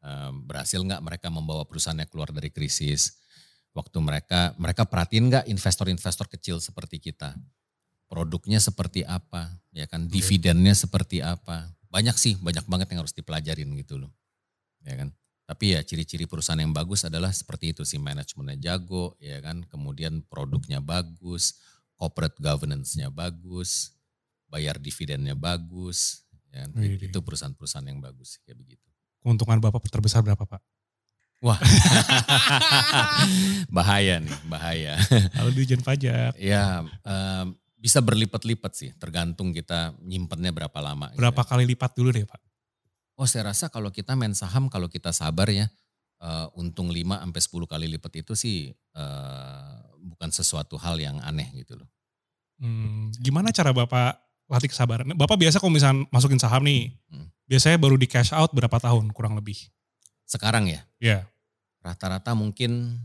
[0.05, 3.17] Eh, berhasil nggak mereka membawa perusahaannya keluar dari krisis?
[3.73, 7.33] Waktu mereka mereka perhatiin nggak investor-investor kecil seperti kita?
[8.15, 11.67] produknya seperti apa, ya kan, dividennya seperti apa.
[11.91, 14.15] Banyak sih, banyak banget yang harus dipelajarin gitu loh.
[14.87, 15.11] Ya kan.
[15.45, 20.25] Tapi ya ciri-ciri perusahaan yang bagus adalah seperti itu sih, manajemennya jago, ya kan, kemudian
[20.25, 21.61] produknya bagus,
[21.95, 23.95] corporate governance-nya bagus,
[24.51, 26.71] bayar dividennya bagus, ya kan.
[26.79, 28.87] Itu perusahaan-perusahaan yang bagus kayak begitu.
[29.25, 30.61] Keuntungan Bapak terbesar berapa Pak?
[31.45, 31.61] Wah.
[33.77, 34.97] bahaya nih, bahaya.
[35.33, 36.33] Kalau dijen pajak.
[36.41, 41.13] Ya, em, bisa berlipat-lipat sih, tergantung kita nyimpennya berapa lama.
[41.13, 41.49] gitu Berapa ya.
[41.53, 42.41] kali lipat dulu deh Pak?
[43.21, 45.69] Oh saya rasa kalau kita main saham, kalau kita sabar ya,
[46.25, 49.74] eh, untung 5 sampai 10 kali lipat itu sih eh,
[50.05, 51.89] bukan sesuatu hal yang aneh gitu loh.
[52.61, 55.09] Hmm, gimana cara Bapak latih kesabaran?
[55.17, 57.33] Bapak biasa kalau misalnya masukin saham nih, Hmm.
[57.49, 59.57] biasanya baru di cash out berapa tahun kurang lebih?
[60.29, 61.25] Sekarang ya, Ya,
[61.81, 63.01] rata-rata mungkin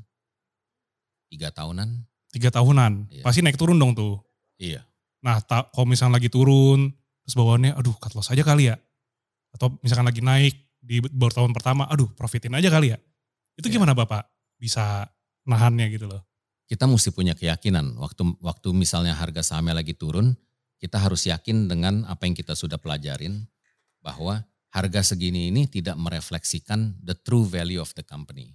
[1.29, 2.05] tiga tahunan.
[2.29, 3.09] tiga tahunan.
[3.09, 3.23] Iya.
[3.25, 4.21] Pasti naik turun dong tuh.
[4.61, 4.85] Iya.
[5.25, 6.93] Nah, ta- kalau misalnya lagi turun,
[7.25, 8.77] terus bawaannya, aduh cut loss aja kali ya.
[9.49, 12.97] Atau misalkan lagi naik di baru tahun pertama, aduh profitin aja kali ya.
[13.57, 13.81] Itu Iya.
[13.81, 14.29] gimana Bapak
[14.61, 15.09] bisa
[15.43, 16.21] nahannya gitu loh?
[16.69, 17.97] Kita mesti punya keyakinan.
[17.97, 20.37] Waktu waktu misalnya harga sahamnya lagi turun,
[20.77, 23.49] kita harus yakin dengan apa yang kita sudah pelajarin
[24.05, 28.53] bahwa harga segini ini tidak merefleksikan the true value of the company.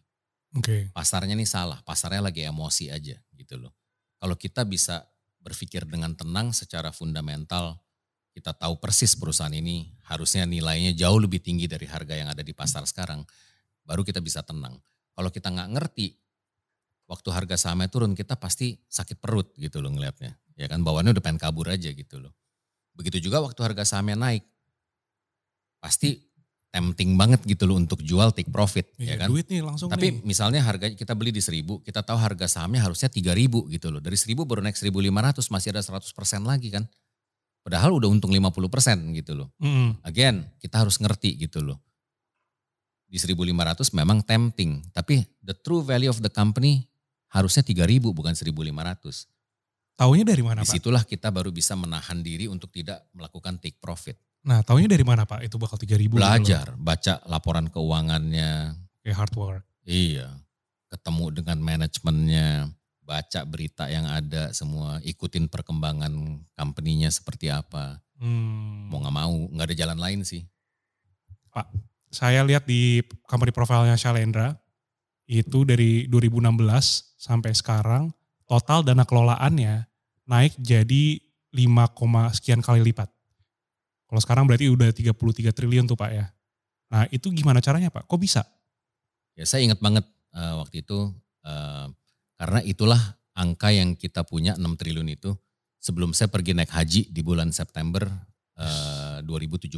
[0.55, 0.95] Oke.
[0.95, 3.75] pasarnya nih salah, pasarnya lagi emosi aja gitu loh.
[4.23, 5.03] Kalau kita bisa
[5.43, 7.83] berpikir dengan tenang secara fundamental,
[8.31, 12.55] kita tahu persis perusahaan ini harusnya nilainya jauh lebih tinggi dari harga yang ada di
[12.55, 13.27] pasar sekarang,
[13.83, 14.79] baru kita bisa tenang.
[15.15, 16.15] Kalau kita nggak ngerti,
[17.15, 20.35] waktu harga sahamnya turun kita pasti sakit perut gitu loh ngelihatnya.
[20.59, 22.35] Ya kan bawaannya udah pengen kabur aja gitu loh.
[22.99, 24.43] Begitu juga waktu harga sahamnya naik,
[25.79, 26.19] pasti
[26.75, 29.29] tempting banget gitu loh untuk jual take profit, ya Iya, kan?
[29.31, 30.27] duit nih langsung Tapi nih.
[30.27, 34.03] misalnya harga kita beli di 1000, kita tahu harga sahamnya harusnya 3000 gitu loh.
[34.03, 36.83] Dari 1000 baru naik 1500 masih ada 100% lagi kan.
[37.63, 39.49] Padahal udah untung 50% gitu loh.
[39.63, 40.03] Mm-mm.
[40.03, 41.79] Again, kita harus ngerti gitu loh.
[43.07, 46.91] Di 1500 memang tempting, tapi the true value of the company
[47.35, 49.27] harusnya 3000 bukan 1500.
[49.99, 50.71] Taunya dari mana Pak?
[50.71, 54.19] Di situlah kita baru bisa menahan diri untuk tidak melakukan take profit.
[54.47, 55.43] Nah, taunya dari mana Pak?
[55.43, 56.19] Itu bakal 3000 gitu.
[56.19, 59.65] Belajar, baca laporan keuangannya, Kayak hard work.
[59.85, 60.33] Iya,
[60.89, 62.73] ketemu dengan manajemennya,
[63.05, 68.01] baca berita yang ada semua, ikutin perkembangan company-nya seperti apa.
[68.17, 68.89] Hmm.
[68.89, 70.41] Mau nggak mau, nggak ada jalan lain sih.
[72.09, 74.57] Saya lihat di company profile-nya Shalendra,
[75.25, 78.13] itu dari 2016 sampai sekarang,
[78.45, 79.89] total dana kelolaannya
[80.29, 81.21] naik jadi
[81.55, 83.09] 5, sekian kali lipat.
[84.11, 86.27] Kalau sekarang berarti udah 33 triliun tuh Pak ya.
[86.93, 88.05] Nah itu gimana caranya Pak?
[88.07, 88.43] Kok bisa?
[89.35, 91.11] Ya saya ingat banget eh, waktu itu,
[91.47, 91.87] eh,
[92.39, 93.01] karena itulah
[93.35, 95.35] angka yang kita punya 6 triliun itu
[95.83, 98.07] sebelum saya pergi naik haji di bulan September
[98.57, 99.75] eh, 2017.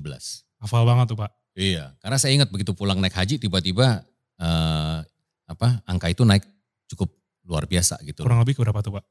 [0.61, 1.31] Hafal banget tuh Pak.
[1.57, 4.05] Iya, karena saya ingat begitu pulang naik haji tiba-tiba
[4.37, 4.86] eh,
[5.47, 6.43] apa angka itu naik
[6.91, 7.11] cukup
[7.47, 8.27] luar biasa gitu.
[8.27, 9.05] Kurang lebih berapa tuh Pak?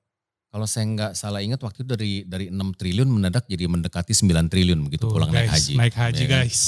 [0.51, 4.47] Kalau saya nggak salah ingat waktu itu dari dari 6 triliun mendadak jadi mendekati 9
[4.47, 5.73] triliun begitu pulang naik guys, haji.
[5.75, 6.39] Naik haji Ya kan?
[6.47, 6.61] guys.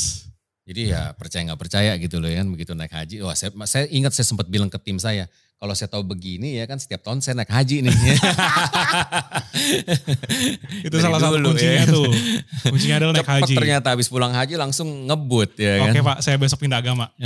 [0.67, 3.23] Jadi ya percaya nggak percaya gitu loh ya kan begitu naik haji.
[3.23, 6.69] Wah saya, saya ingat saya sempat bilang ke tim saya, kalau saya tahu begini ya
[6.69, 7.89] kan setiap tahun saya naik haji nih.
[10.85, 11.89] Itu salah satu kuncinya ya.
[11.89, 12.13] tuh.
[12.69, 13.53] Kuncinya adalah naik Cepet haji.
[13.57, 15.89] ternyata habis pulang haji langsung ngebut ya kan.
[15.89, 17.09] Oke Pak, saya besok pindah agama.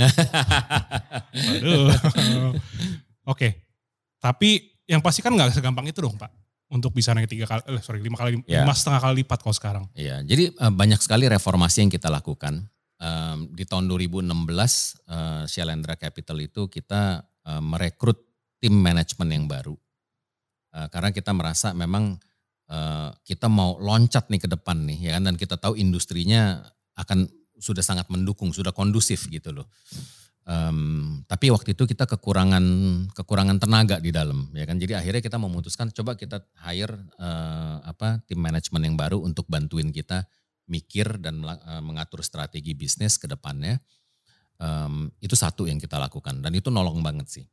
[3.32, 3.68] Oke.
[4.16, 6.32] Tapi yang pasti kan nggak segampang itu dong Pak.
[6.72, 8.64] Untuk bisa naik tiga kali, eh, sorry lima kali, Ya.
[8.64, 9.84] lima setengah kali lipat kalau sekarang.
[9.92, 12.64] Iya, jadi eh, banyak sekali reformasi yang kita lakukan.
[12.96, 14.24] Em, di tahun 2016
[15.04, 18.18] eh, Shalendra Capital itu kita eh, merekrut
[18.62, 19.74] tim manajemen yang baru.
[20.72, 22.16] Eh, karena kita merasa memang
[22.70, 26.64] eh, kita mau loncat nih ke depan nih ya kan dan kita tahu industrinya
[26.96, 27.28] akan
[27.60, 29.68] sudah sangat mendukung, sudah kondusif gitu loh.
[30.42, 32.64] Em, tapi waktu itu kita kekurangan
[33.14, 38.26] kekurangan tenaga di dalam ya kan jadi akhirnya kita memutuskan coba kita hire eh, apa
[38.26, 40.26] tim manajemen yang baru untuk bantuin kita
[40.66, 41.42] mikir dan
[41.82, 43.78] mengatur strategi bisnis ke depannya
[44.62, 47.46] Em, itu satu yang kita lakukan dan itu nolong banget sih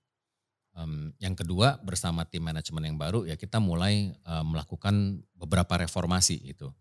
[0.79, 6.39] Em, yang kedua bersama tim manajemen yang baru ya kita mulai eh, melakukan beberapa reformasi
[6.39, 6.71] itu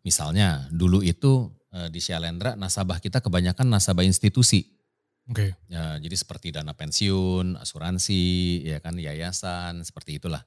[0.00, 4.78] misalnya dulu itu eh, di Shalendra nasabah kita kebanyakan nasabah institusi
[5.30, 5.54] Oke.
[5.70, 10.42] Ya, jadi seperti dana pensiun, asuransi, ya kan yayasan, seperti itulah.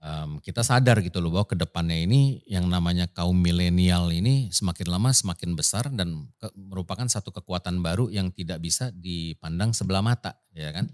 [0.00, 4.88] Em, kita sadar gitu loh bahwa ke depannya ini yang namanya kaum milenial ini semakin
[4.88, 10.40] lama semakin besar dan ke- merupakan satu kekuatan baru yang tidak bisa dipandang sebelah mata,
[10.56, 10.88] ya kan.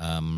[0.00, 0.28] Em,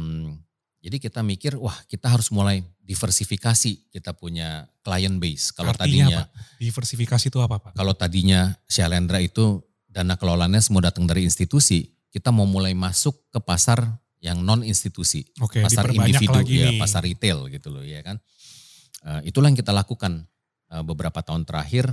[0.83, 5.55] jadi kita mikir, wah kita harus mulai diversifikasi kita punya client base.
[5.55, 6.35] Kalau Artinya tadinya apa?
[6.59, 7.73] Diversifikasi itu apa Pak?
[7.75, 13.39] kalau tadinya Shalendra itu dana kelolanya semua datang dari institusi, kita mau mulai masuk ke
[13.39, 13.87] pasar
[14.20, 16.81] yang non institusi, Oke, pasar individu, lagi ya nih.
[16.81, 18.16] pasar retail gitu loh, ya kan.
[19.07, 20.24] Eh, itulah yang kita lakukan
[20.72, 21.87] eh, beberapa tahun terakhir.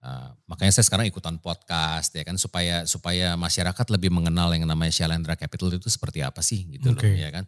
[0.00, 4.92] Eh, makanya saya sekarang ikutan podcast ya kan supaya supaya masyarakat lebih mengenal yang namanya
[4.92, 7.12] Shalendra Capital itu seperti apa sih gitu loh, Oke.
[7.16, 7.44] ya kan.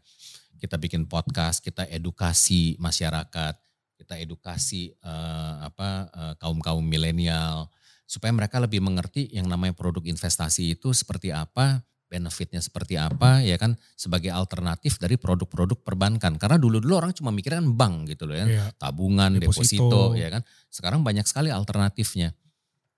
[0.61, 3.55] Kita bikin podcast, kita edukasi masyarakat,
[3.97, 7.71] kita edukasi eh, apa eh, kaum-kaum milenial
[8.13, 11.81] supaya mereka lebih mengerti yang namanya produk investasi itu seperti apa,
[12.13, 16.37] benefitnya seperti apa, ya kan sebagai alternatif dari produk-produk perbankan.
[16.37, 18.65] Karena dulu-dulu orang cuma mikirnya kan bank gitu loh ya, Iya.
[18.77, 19.89] tabungan, Deposito.
[19.89, 20.45] deposito, ya kan.
[20.69, 22.37] Sekarang banyak sekali alternatifnya.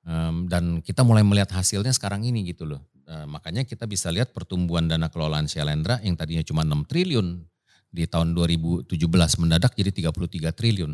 [0.05, 2.83] Em, dan kita mulai melihat hasilnya sekarang ini gitu loh.
[3.07, 7.41] Eh, makanya kita bisa lihat pertumbuhan dana kelolaan Shalendra yang tadinya cuma 6 triliun
[7.89, 10.93] di tahun 2017 mendadak jadi 33 triliun.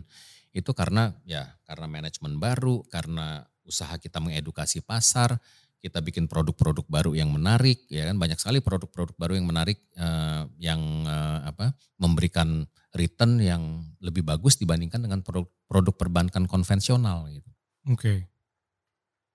[0.52, 5.38] Itu karena ya karena manajemen baru, karena usaha kita mengedukasi pasar,
[5.80, 10.42] kita bikin produk-produk baru yang menarik, ya kan banyak sekali produk-produk baru yang menarik eh,
[10.60, 13.62] yang eh, apa memberikan return yang
[14.04, 17.48] lebih bagus dibandingkan dengan produk, produk perbankan konvensional gitu.
[17.88, 18.28] Oke.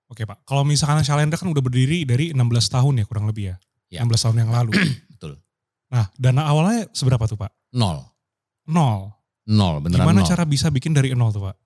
[0.06, 2.38] Oke Pak, kalau misalkan Shalendra kan udah berdiri dari 16
[2.70, 3.56] tahun ya kurang lebih ya.
[3.90, 4.00] Ya.
[4.06, 4.70] 16 tahun yang lalu.
[5.18, 5.42] Betul.
[5.90, 7.50] Nah dana awalnya seberapa tuh Pak?
[7.74, 8.06] Nol,
[8.70, 9.10] Nol.
[9.46, 10.30] nol beneran Gimana nol.
[10.30, 11.56] cara bisa bikin dari nol tuh Pak?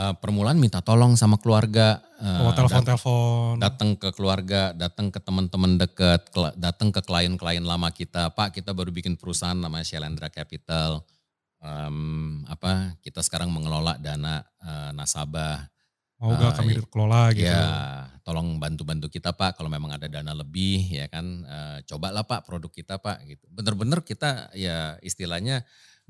[0.00, 3.60] Eh, permulaan minta tolong sama keluarga, eh, Oh dat- telepon-telepon.
[3.60, 6.24] datang ke keluarga, datang ke teman-teman dekat,
[6.56, 8.32] datang ke klien-klien lama kita.
[8.32, 11.04] Pak, kita baru bikin perusahaan namanya Shalendra Capital.
[11.60, 12.96] Em, apa?
[13.04, 15.68] Kita sekarang mengelola dana eh, nasabah.
[16.16, 17.48] Mau gak Ah, kami kelola gitu.
[17.48, 17.64] Ya,
[18.24, 19.56] tolong bantu-bantu kita Pak.
[19.60, 23.24] Kalau memang ada dana lebih, ya kan, eh, cobalah Pak produk kita Pak.
[23.28, 23.44] Gitu.
[23.52, 25.60] Bener-bener kita ya istilahnya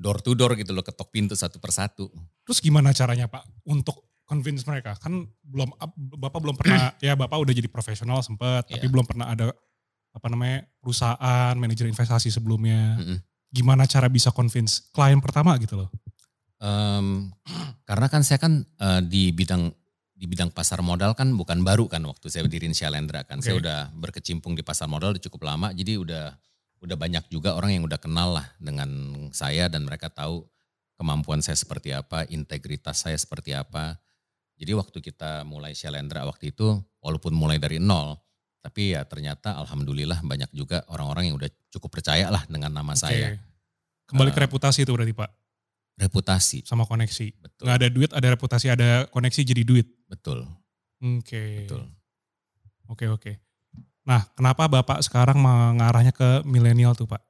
[0.01, 2.09] door to door gitu loh, ketok pintu satu persatu.
[2.41, 4.97] Terus gimana caranya Pak untuk convince mereka?
[4.97, 5.77] Kan belum
[6.17, 8.91] Bapak belum pernah ya Bapak udah jadi profesional sempet, tapi Iya.
[8.91, 9.53] belum pernah ada
[10.11, 12.97] apa namanya perusahaan manajer investasi sebelumnya.
[12.97, 13.17] Mm-mm.
[13.53, 15.89] Gimana cara bisa convince klien pertama gitu loh?
[16.61, 17.29] Em,
[17.85, 19.69] karena kan saya kan eh, di bidang
[20.21, 23.41] di bidang pasar modal kan bukan baru kan waktu saya berdiriin Shalendra kan.
[23.41, 23.65] Saya Oke.
[23.65, 26.37] udah berkecimpung di pasar modal udah cukup lama jadi udah
[26.81, 28.89] udah banyak juga orang yang udah kenal lah dengan
[29.31, 30.43] saya dan mereka tahu
[30.97, 33.97] kemampuan saya seperti apa, integritas saya seperti apa.
[34.57, 38.13] Jadi waktu kita mulai Shalendra waktu itu walaupun mulai dari nol
[38.61, 43.33] tapi ya ternyata alhamdulillah banyak juga orang-orang yang udah cukup percaya lah dengan nama saya.
[43.33, 43.41] Oke.
[44.05, 45.29] Kembali ke Eh, reputasi itu berarti Pak,
[45.97, 47.41] Reputasi, sama koneksi.
[47.41, 47.63] betul.
[47.65, 49.87] Nggak ada duit, ada reputasi, ada koneksi jadi duit.
[50.05, 50.45] Betul,
[51.01, 51.65] Oke.
[51.65, 51.89] betul.
[52.85, 53.31] Oke oke.
[54.01, 57.21] Nah, kenapa Bapak sekarang mengarahnya ke milenial tuh Pak?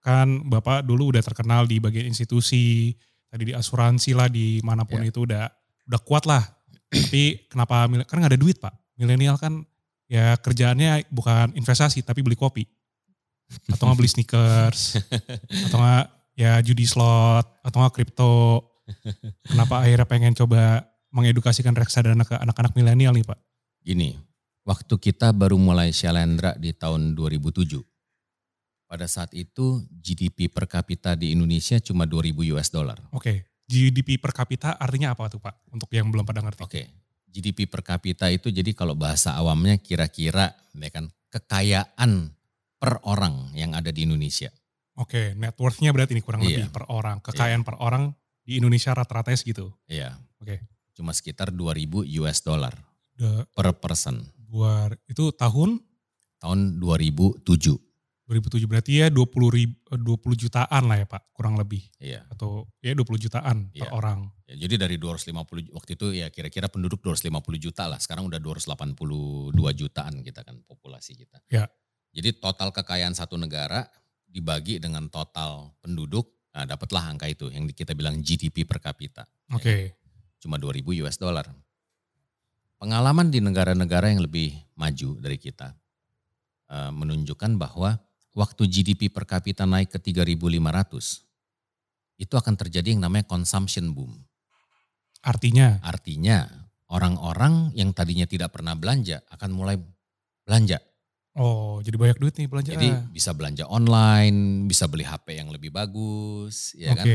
[0.00, 2.94] Kan Bapak dulu udah terkenal di bagian institusi,
[3.26, 5.10] tadi di asuransi lah, di mana pun Ya.
[5.10, 5.50] itu udah
[5.90, 6.42] udah kuat lah.
[6.90, 8.74] Tapi kenapa kan nggak ada duit Pak?
[8.98, 9.62] Milenial kan
[10.10, 12.66] ya kerjaannya bukan investasi tapi beli kopi.
[13.70, 15.02] Atau nggak beli sneakers,
[15.66, 16.06] atau nggak
[16.38, 18.62] ya judi slot, atau nggak kripto.
[19.46, 23.38] Kenapa akhirnya pengen coba mengedukasikan reksadana ke anak-anak milenial nih Pak?
[23.82, 24.14] Gini,
[24.64, 27.80] waktu kita baru mulai Shalendra di tahun 2007,
[28.90, 32.98] Pada saat itu GDP per kapita di Indonesia cuma 2000 US dollar.
[33.14, 35.62] Oke, GDP per kapita artinya apa tuh Pak?
[35.70, 36.58] Untuk yang belum pada ngerti.
[36.66, 36.90] Oke,
[37.30, 42.34] GDP per kapita itu jadi kalau bahasa awamnya kira-kira ya kan kekayaan
[42.82, 44.50] per orang yang ada di Indonesia.
[44.98, 46.66] Oke, net worth-nya berarti ini kurang Iya.
[46.66, 47.22] lebih per orang.
[47.22, 48.10] Kekayaan per orang
[48.42, 49.70] di Indonesia rata-ratanya segitu.
[49.86, 50.18] Iya.
[50.42, 50.66] Oke.
[50.98, 52.74] Cuma sekitar 2000 US dollar
[53.14, 55.78] The, per person dua, itu tahun
[56.42, 57.46] tahun 2007.
[58.30, 61.82] 2007 berarti ya 20 ribu, 20 jutaan lah ya Pak, kurang lebih.
[61.98, 62.22] Iya.
[62.30, 63.94] Atau ya 20 jutaan per Iya.
[63.94, 64.30] orang.
[64.46, 67.98] Ya, jadi dari 250 waktu itu ya kira-kira penduduk 250 juta lah.
[67.98, 71.42] Sekarang udah 282 jutaan kita kan populasi kita.
[71.50, 71.66] Ya.
[72.14, 73.86] Jadi total kekayaan satu negara
[74.30, 79.26] dibagi dengan total penduduk, nah dapatlah angka itu yang kita bilang GDP per kapita.
[79.50, 79.98] Oke.
[80.38, 81.50] Cuma 2000 US dollar.
[82.80, 85.76] Pengalaman di negara-negara yang lebih maju dari kita
[86.72, 88.00] eh, menunjukkan bahwa
[88.32, 91.28] waktu GDP per kapita naik ke 3.500
[92.20, 94.16] itu akan terjadi yang namanya consumption boom.
[95.20, 96.48] Artinya, Artinya
[96.88, 99.76] orang-orang yang tadinya tidak pernah belanja akan mulai
[100.48, 100.80] belanja.
[101.36, 102.70] oh jadi banyak duit nih belanja.
[102.80, 106.96] Jadi bisa belanja online, bisa beli HP yang lebih bagus, ya Oke.
[106.96, 107.06] kan?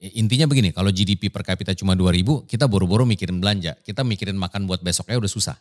[0.00, 3.76] Intinya begini, kalau GDP per kapita cuma 2000, kita buru-buru mikirin belanja.
[3.84, 5.60] Kita mikirin makan buat besoknya udah susah.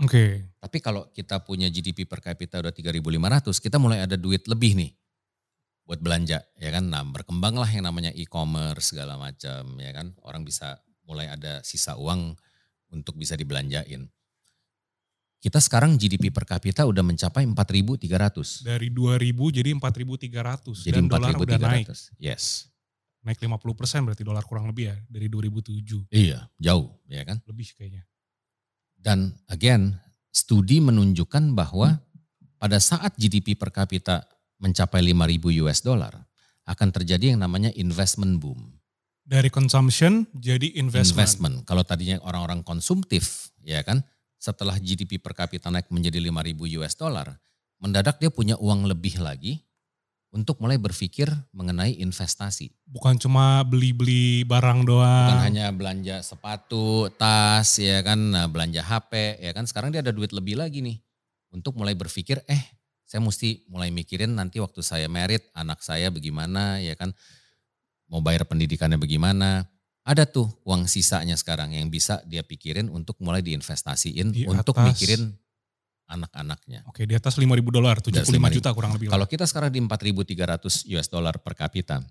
[0.00, 0.56] Oke.
[0.56, 4.90] Tapi kalau kita punya GDP per kapita udah 3.500, kita mulai ada duit lebih nih
[5.84, 6.88] buat belanja, ya kan?
[6.88, 10.16] Nah, berkembanglah yang namanya e-commerce segala macam, ya kan?
[10.24, 12.32] Orang bisa mulai ada sisa uang
[12.88, 14.08] untuk bisa dibelanjain.
[15.44, 18.64] Kita sekarang GDP per kapita udah mencapai 4.300.
[18.64, 21.92] Dari 2000 jadi 4300 Jadi dan dolar udah naik.
[21.92, 22.16] 4.300.
[22.16, 22.72] Yes.
[23.24, 26.12] Naik 50% berarti dolar kurang lebih ya dari 2007.
[26.12, 27.40] Iya, jauh, ya kan?
[27.48, 28.04] Lebih kayaknya.
[29.00, 29.96] Dan again,
[30.28, 32.04] studi menunjukkan bahwa
[32.60, 34.28] pada saat GDP per kapita
[34.60, 36.12] mencapai 5.000 US dollar,
[36.64, 38.76] akan terjadi yang namanya investment boom.
[39.24, 41.16] Dari consumption jadi investment.
[41.16, 41.56] Investment.
[41.64, 44.04] Kalau tadinya orang-orang konsumtif, ya kan,
[44.36, 47.40] setelah GDP per kapita naik menjadi 5.000 US dollar,
[47.80, 49.63] mendadak dia punya uang lebih lagi
[50.34, 52.74] untuk mulai berpikir mengenai investasi.
[52.90, 55.30] Bukan cuma beli-beli barang doang.
[55.30, 59.62] Bukan hanya belanja sepatu, tas, ya kan, nah, belanja HP, ya kan.
[59.70, 60.98] Sekarang dia ada duit lebih lagi nih
[61.54, 62.62] untuk mulai berpikir, eh,
[63.06, 67.14] saya mesti mulai mikirin nanti waktu saya merit, anak saya bagaimana, ya kan,
[68.10, 69.70] mau bayar pendidikannya bagaimana.
[70.04, 74.92] Ada tuh uang sisanya sekarang yang bisa dia pikirin untuk mulai diinvestasiin, Di untuk atas.
[74.92, 75.32] mikirin
[76.08, 76.84] anak-anaknya.
[76.88, 78.56] Oke, di atas 5.000 dolar, 75 5.000.
[78.60, 79.08] juta kurang lebih.
[79.08, 82.04] Kalau kita sekarang di 4.300 US dollar per kapita,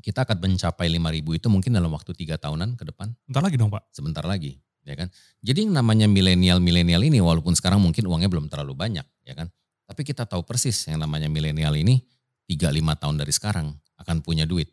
[0.00, 3.70] kita akan mencapai 5.000 itu mungkin dalam waktu tiga tahunan ke depan Bentar lagi dong
[3.70, 3.90] Pak.
[3.92, 5.10] sebentar lagi, ya kan?
[5.42, 9.50] Jadi yang namanya milenial-milenial ini walaupun sekarang mungkin uangnya belum terlalu banyak, ya kan?
[9.88, 12.00] Tapi kita tahu persis yang namanya milenial ini
[12.48, 13.66] 3-5 tahun dari sekarang
[13.98, 14.70] akan punya duit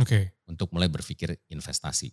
[0.00, 0.42] Oke.
[0.48, 2.10] untuk mulai berpikir investasi,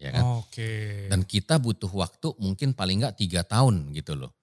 [0.00, 0.42] ya kan?
[0.42, 1.06] Oke.
[1.06, 4.39] Dan kita butuh waktu mungkin paling nggak tiga tahun gitu loh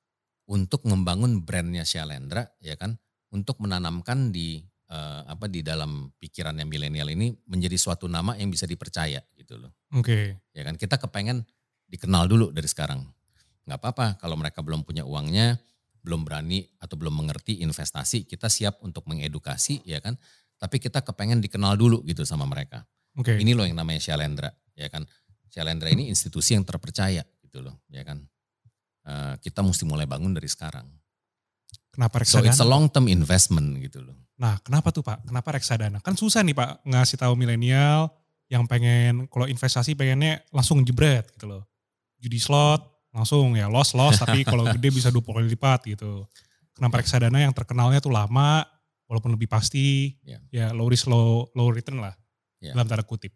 [0.47, 2.95] untuk membangun brandnya Shalendra, ya kan?
[3.35, 8.63] Untuk menanamkan di eh, apa di dalam pikirannya milenial ini menjadi suatu nama yang bisa
[8.63, 9.75] dipercaya gitu loh.
[9.95, 10.39] Oke.
[10.55, 10.79] ya kan?
[10.79, 11.43] Kita kepengen
[11.87, 13.03] dikenal dulu dari sekarang.
[13.67, 15.59] Nggak apa-apa kalau mereka belum punya uangnya
[16.07, 20.15] belum berani atau belum mengerti investasi kita siap untuk mengedukasi ya kan?
[20.57, 22.87] Tapi kita kepengen dikenal dulu gitu sama mereka.
[23.17, 23.33] Oke.
[23.33, 25.03] ini loh yang namanya Shalendra ya kan?
[25.51, 28.23] Shalendra ini institusi yang terpercaya gitu loh ya kan
[29.07, 30.83] Eh, kita mesti mulai bangun dari sekarang
[31.95, 32.67] Kenapa so it's a reksadana?
[32.67, 35.25] long term investment gitu loh Nah, kenapa tuh Pak?
[35.25, 35.97] Kenapa reksadana?
[35.97, 38.13] Kan susah nih Pak ngasih tahu milenial
[38.53, 41.65] yang pengen kalau investasi pengennya langsung jebret gitu loh.
[42.21, 46.29] Judi slot langsung ya loss loss tapi kalau gede bisa 20 kali lipat gitu.
[46.77, 48.61] Kenapa reksadana yang terkenalnya tuh lama
[49.09, 50.37] walaupun lebih pasti Ya.
[50.53, 52.13] ya low risk low low return lah
[52.61, 52.77] Ya.
[52.77, 53.33] dalam tanda kutip.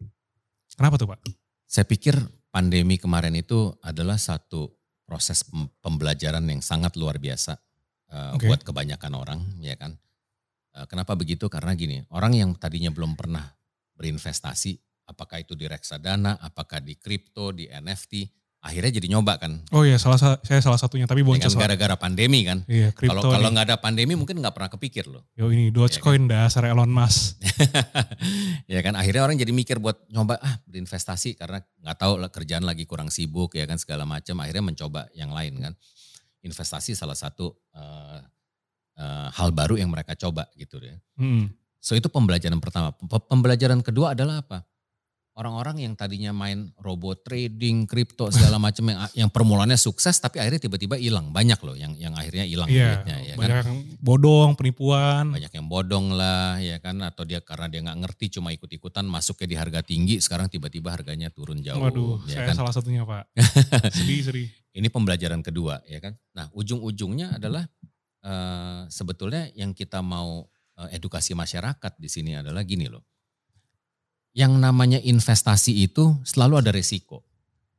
[0.77, 1.25] Kenapa tuh Pak?
[1.65, 2.13] Saya pikir
[2.53, 4.69] pandemi kemarin itu adalah satu
[5.11, 7.59] proses pem- pembelajaran yang sangat luar biasa
[8.15, 8.47] uh, Oke.
[8.47, 9.99] buat kebanyakan orang, ya kan?
[10.71, 11.51] Uh, kenapa begitu?
[11.51, 13.43] Karena gini, orang yang tadinya belum pernah
[13.99, 14.79] berinvestasi,
[15.11, 19.57] apakah itu di reksadana, apakah di kripto, di NFT, akhirnya jadi nyoba kan?
[19.69, 21.61] Oh iya salah sa- saya salah satunya tapi Ya boncos kan Pak.
[21.65, 22.61] gara-gara pandemi kan?
[22.65, 25.25] Iya Kalau kalau nggak ada pandemi mungkin nggak pernah kepikir loh.
[25.33, 27.41] Yo ini Dogecoin dasar Elon Musk.
[28.71, 32.61] ya kan akhirnya orang jadi mikir buat nyoba ah berinvestasi karena nggak tahu lah kerjaan
[32.61, 35.73] lagi kurang sibuk ya kan segala macam akhirnya mencoba yang lain kan
[36.41, 38.19] investasi salah satu eh,
[38.95, 41.49] eh, hal baru yang mereka coba gitu ya Hmm.
[41.77, 44.65] so itu pembelajaran pertama Pe- pembelajaran kedua adalah apa
[45.41, 50.61] orang-orang yang tadinya main robot trading, kripto segala macam yang yang permulaannya sukses tapi akhirnya
[50.61, 51.33] tiba-tiba hilang.
[51.33, 53.41] Banyak loh yang yang akhirnya hilang duitnya ya kan.
[53.41, 55.33] banyak yang bodong, penipuan.
[55.33, 59.47] Banyak yang bodong lah ya kan atau dia karena dia nggak ngerti cuma ikut-ikutan masuknya
[59.49, 62.55] di harga tinggi sekarang tiba-tiba harganya turun jauh Waduh, ya saya kan.
[62.61, 63.33] salah satunya Pak.
[63.97, 64.47] sedih, sedih.
[64.71, 66.13] Ini pembelajaran kedua ya kan.
[66.37, 67.65] Nah, ujung-ujungnya adalah
[68.21, 70.45] eh, sebetulnya yang kita mau
[70.77, 73.01] eh, edukasi masyarakat di sini adalah gini loh.
[74.31, 77.23] Yang namanya investasi itu selalu ada resiko.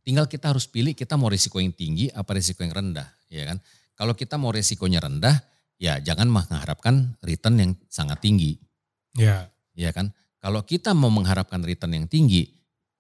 [0.03, 3.59] Tinggal kita harus pilih kita mau resiko yang tinggi apa resiko yang rendah, ya kan?
[3.94, 5.40] Kalau kita mau resikonya rendah,
[5.78, 8.59] ya jangan mengharapkan return yang sangat tinggi,
[9.12, 10.12] Ya, ya kan?
[10.40, 12.48] Kalau kita mau mengharapkan return yang tinggi,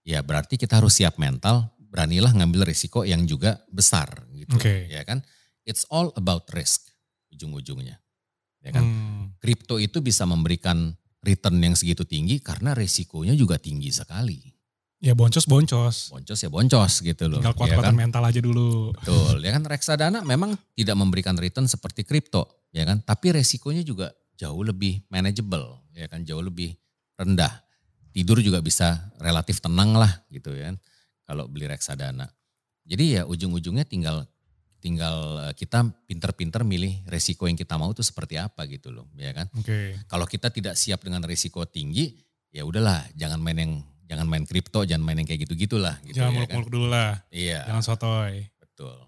[0.04, 4.92] ya berarti kita harus siap mental, beranilah ngambil risiko yang juga besar gitu, Oke.
[4.92, 5.24] ya kan?
[5.64, 6.92] It's all about risk
[7.32, 7.96] ujung-ujungnya,
[8.60, 8.84] ya kan?
[8.84, 14.50] Hmm, Kripto itu bisa memberikan return yang segitu tinggi karena resikonya juga tinggi sekali.
[15.02, 16.14] ya boncos-boncos.
[16.14, 17.42] Boncos ya boncos gitu loh.
[17.42, 17.98] Tinggal ya kuat-kuatan kan?
[17.98, 18.94] mental aja dulu.
[18.94, 23.02] Betul, ya kan reksadana memang tidak memberikan return seperti kripto, ya kan?
[23.02, 26.22] Tapi resikonya juga jauh lebih manageable, ya kan?
[26.22, 26.78] Jauh lebih
[27.18, 27.50] rendah.
[28.14, 30.76] Tidur juga bisa relatif tenang lah gitu ya kan.
[31.26, 32.30] Kalau beli reksadana.
[32.86, 34.26] Jadi ya ujung-ujungnya tinggal
[34.82, 39.30] tinggal eh, kita pinter-pinter milih resiko yang kita mau itu seperti apa gitu loh, ya
[39.30, 39.46] kan?
[39.54, 39.94] Oke.
[40.10, 42.18] Kalau kita tidak siap dengan risiko tinggi,
[42.50, 43.72] ya udahlah, jangan main yang
[44.10, 46.36] jangan main kripto, jangan main yang kayak gitu-gitulah gitu Jangan ya kan.
[46.36, 47.22] muluk-muluk dulu lah.
[47.32, 47.64] Iya.
[47.70, 48.44] Jangan sotoy.
[48.60, 48.98] Betul.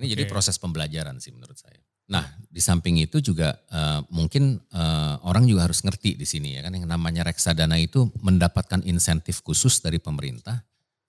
[0.00, 0.30] Ini jadi Oke.
[0.32, 1.76] proses pembelajaran sih menurut saya.
[2.04, 6.64] Nah, di samping itu juga eh, mungkin eh, orang juga harus ngerti di sini ya
[6.64, 10.64] kan yang namanya reksadana itu mendapatkan insentif khusus dari pemerintah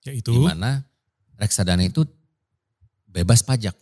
[0.08, 0.36] Yaitu.
[0.36, 0.84] di mana
[1.36, 2.08] reksadana itu
[3.08, 3.76] bebas pajak.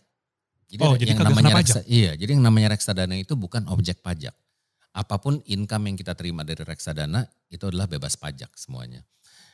[0.66, 4.34] Jadi, Oh, jadi yang namanya reksa- iya, jadi yang namanya reksadana itu bukan objek pajak.
[4.90, 9.02] Apa pun income yang kita terima dari reksadana itu adalah bebas pajak semuanya.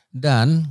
[0.07, 0.65] Dan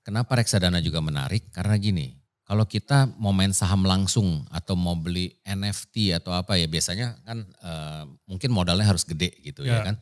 [0.00, 1.50] kenapa reksadana juga menarik?
[1.50, 6.70] Karena gini, kalau kita mau main saham langsung atau mau beli NFT atau apa ya
[6.70, 9.92] biasanya kan eh, mungkin modalnya harus gede gitu ya, Ya.
[9.92, 9.96] kan.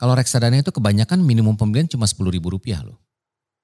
[0.00, 2.96] Kalau reksadana itu kebanyakan minimum pembelian cuma sepuluh ribu rupiah loh.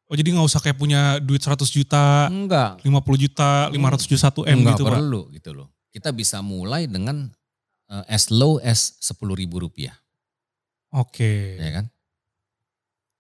[0.07, 4.47] Oh jadi nggak usah kayak punya duit 100 juta, Enggak, 50 juta, 500 juta 1
[4.47, 4.93] M Enggak gitu Pak.
[4.95, 5.69] perlu gitu loh.
[5.91, 7.27] Kita bisa mulai dengan
[7.91, 9.99] eh, as low as sepuluh ribu rupiah,
[10.95, 11.59] Oke.
[11.59, 11.87] ya kan?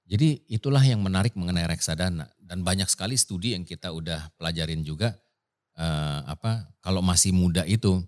[0.06, 5.18] Jadi itulah yang menarik mengenai reksadana dan banyak sekali studi yang kita udah pelajarin juga
[5.74, 7.98] eh, apa kalau masih muda itu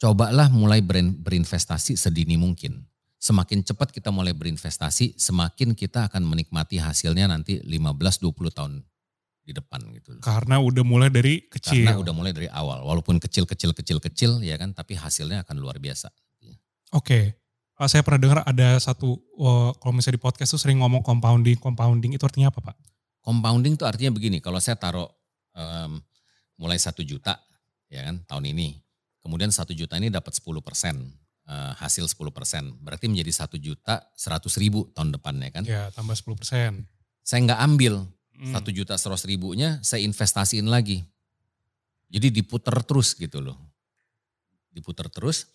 [0.00, 2.88] cobalah mulai berin- berinvestasi sedini mungkin.
[3.26, 8.86] Semakin cepat kita mulai berinvestasi, semakin kita akan menikmati hasilnya nanti 15-20 tahun
[9.42, 10.22] di depan gitu.
[10.22, 11.90] Karena udah mulai dari kecil.
[11.90, 16.06] Karena udah mulai dari awal, walaupun kecil-kecil kecil-kecil ya kan, tapi hasilnya akan luar biasa.
[16.94, 17.34] Oke.
[17.74, 21.58] Pak saya pernah dengar ada satu, oh, kalau misalnya di podcast tuh sering ngomong compounding.
[21.58, 22.78] Compounding itu artinya apa Pak?
[23.26, 25.10] Compounding tuh artinya begini, kalau saya taruh
[25.50, 25.98] em,
[26.62, 27.42] mulai satu juta
[27.90, 28.78] ya kan tahun ini,
[29.18, 30.94] kemudian satu juta ini dapat 10 persen
[31.46, 35.62] hasil 10 persen, berarti menjadi satu juta seratus ribu tahun depannya kan.
[35.62, 36.90] Ya tambah 10 persen.
[37.22, 37.94] Saya nggak ambil
[38.36, 38.52] Hmm.
[38.52, 41.00] satu juta seratus ribunya, saya investasiin lagi.
[42.12, 43.56] Jadi diputer terus gitu loh,
[44.68, 45.48] diputer terus.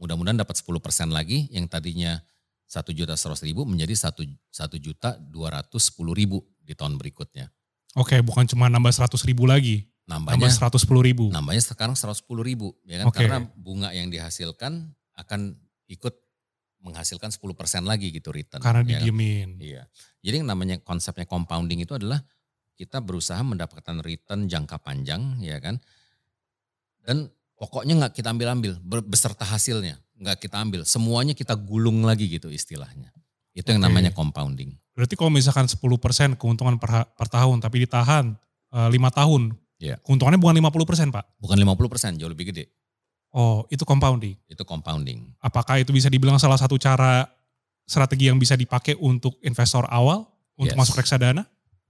[0.00, 2.18] Mudah-mudahan dapat 10 persen lagi, yang tadinya
[2.64, 7.52] satu juta seratus ribu menjadi satu satu juta dua ratus sepuluh ribu di tahun berikutnya.
[7.94, 9.84] Oke bukan cuma nambah 100 ribu lagi.
[10.08, 11.28] Nambah Nambahnya 110 ribu.
[11.32, 13.20] nambahnya sekarang 110 ribu ya kan Oke.
[13.24, 15.54] karena bunga yang dihasilkan akan
[15.90, 16.14] ikut
[16.84, 18.60] menghasilkan 10% lagi gitu return.
[18.60, 19.00] Karena ya kan?
[19.00, 19.48] didiemin.
[19.56, 19.82] Iya.
[20.20, 22.20] Jadi yang namanya konsepnya compounding itu adalah
[22.76, 25.80] kita berusaha mendapatkan return jangka panjang ya kan.
[27.00, 29.98] Dan pokoknya nggak kita ambil-ambil beserta hasilnya.
[30.14, 30.86] nggak kita ambil.
[30.86, 33.10] Semuanya kita gulung lagi gitu istilahnya.
[33.50, 33.90] Itu yang Oke.
[33.90, 34.70] namanya compounding.
[34.94, 38.38] Berarti kalau misalkan 10% keuntungan per, per tahun tapi ditahan
[38.70, 39.58] eh, lima tahun.
[39.82, 39.98] Iya.
[40.06, 41.24] Keuntungannya bukan 50% Pak.
[41.42, 42.70] Bukan 50% jauh lebih gede.
[43.34, 44.38] Oh itu compounding.
[44.46, 45.34] Itu compounding.
[45.42, 47.26] Apakah itu bisa dibilang salah satu cara
[47.82, 50.30] strategi yang bisa dipakai untuk investor awal?
[50.54, 50.86] Untuk Yes.
[50.86, 51.42] masuk reksadana?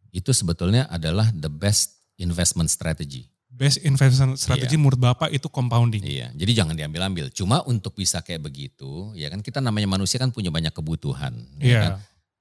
[0.09, 3.28] Itu sebetulnya adalah the best investment strategy.
[3.53, 6.01] Best investment strategy menurut Bapak itu compounding.
[6.03, 7.28] Iya, jadi jangan diambil-ambil.
[7.30, 11.45] Cuma untuk bisa kayak begitu, ya kan kita namanya manusia kan punya banyak kebutuhan.
[11.61, 11.80] ya Iya.
[11.84, 11.92] kan?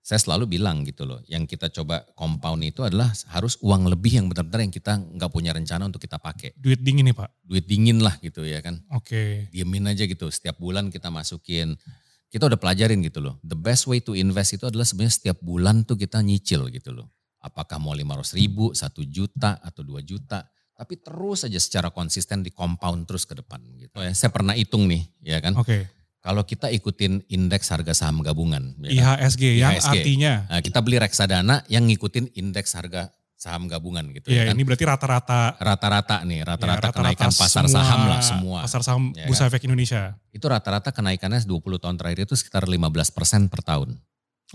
[0.03, 4.27] Saya selalu bilang gitu loh, yang kita coba compound itu adalah harus uang lebih yang
[4.27, 6.51] benar-benar yang kita nggak punya rencana untuk kita pakai.
[6.59, 7.31] Duit dingin nih Pak.
[7.39, 8.83] Duit dingin lah gitu ya kan.
[8.91, 9.47] Oke.
[9.55, 11.79] Diemin aja gitu, setiap bulan kita masukin.
[12.27, 13.39] Kita udah pelajarin gitu loh.
[13.47, 17.07] The best way to invest itu adalah sebenarnya setiap bulan tuh kita nyicil gitu loh.
[17.39, 20.43] Apakah mau 500 ribu, 1 juta, atau 2 juta.
[20.75, 23.95] Tapi terus aja secara konsisten di compound terus ke depan gitu.
[23.95, 25.55] Oh ya, saya pernah hitung nih ya kan.
[25.55, 26.02] Oke.
[26.23, 29.19] Kalau kita ikutin indeks harga saham gabungan, ya kan?
[29.19, 29.91] IHSG yang IHSG.
[29.91, 34.55] artinya Nah, kita beli reksadana yang ngikutin indeks harga saham gabungan gitu ya ya kan.
[34.55, 38.59] ini berarti rata-rata Rata-rata nih, ya, rata-rata rata-rata kenaikan pasar semua saham lah semua.
[38.63, 39.51] Pasar saham Ya Bursa kan?
[39.51, 40.15] Efek Indonesia.
[40.31, 43.99] Itu rata-rata kenaikannya 20 tahun terakhir itu sekitar 15% per tahun.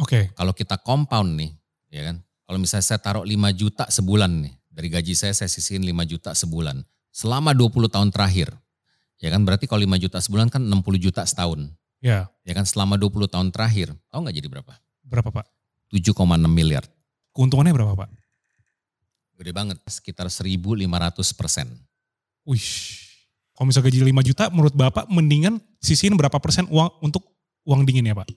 [0.00, 0.32] Oke.
[0.32, 1.52] Kalau kita compound nih,
[1.92, 2.16] ya kan.
[2.48, 6.32] Kalau misalnya saya taruh 5 juta sebulan nih, dari gaji saya saya sisihin 5 juta
[6.32, 6.80] sebulan.
[7.12, 8.56] Selama 20 tahun terakhir.
[9.18, 11.70] Ya kan berarti kalau 5 juta sebulan kan 60 juta setahun.
[11.98, 14.72] Ya, Ya kan selama 20 tahun terakhir, tahu nggak jadi berapa?
[15.08, 15.46] berapa Pak?
[15.90, 16.84] 7,6 miliar.
[17.32, 18.08] Keuntungannya berapa Pak?
[19.38, 20.84] Gede banget, sekitar 1.500
[21.34, 21.66] persen.
[22.44, 22.62] Wih.
[23.56, 27.26] Kalau misalnya gaji 5 juta, menurut Bapak mendingan sisihin berapa persen uang untuk
[27.66, 28.30] uang dingin ya Pak?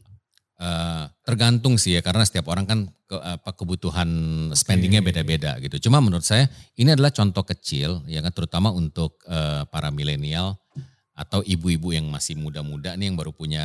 [0.62, 2.80] Eh, tergantung sih ya karena setiap orang kan
[3.10, 4.06] ke, apa kebutuhan
[4.54, 5.90] spendingnya beda-beda gitu.
[5.90, 6.46] Cuma menurut saya
[6.78, 10.61] ini adalah contoh kecil ya kan terutama untuk eh, para milenial
[11.22, 13.62] atau ibu-ibu yang masih muda-muda nih yang baru punya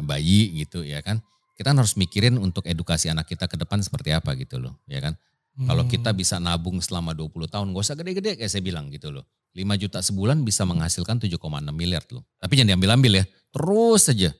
[0.00, 1.18] bayi gitu ya kan.
[1.52, 5.18] Kita harus mikirin untuk edukasi anak kita ke depan seperti apa gitu loh ya kan.
[5.58, 5.90] Kalau Hmm.
[5.90, 9.26] kita bisa nabung selama 20 tahun gak usah gede-gede kayak saya bilang gitu loh.
[9.52, 11.36] 5 juta sebulan bisa menghasilkan 7,6
[11.70, 12.24] miliar loh.
[12.38, 13.24] Tapi jangan diambil-ambil ya.
[13.50, 14.30] Terus saja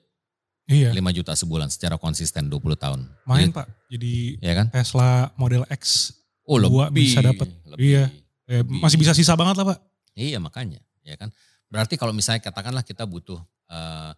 [0.65, 3.05] Iya, 5 juta sebulan secara konsisten 20 tahun.
[3.27, 3.67] main Jadi, Pak.
[3.91, 4.67] Jadi ya kan?
[4.71, 6.15] Tesla Model X
[6.49, 6.97] Oh lebih.
[6.97, 7.45] bisa lebih.
[7.77, 8.09] Iya.
[8.49, 8.81] eh, Lebih.
[8.81, 9.79] masih bisa sisa banget lah Pak.
[10.15, 11.29] Iya makanya, ya kan.
[11.73, 13.41] Berarti kalau misalnya katakanlah kita butuh
[13.73, 14.13] eh,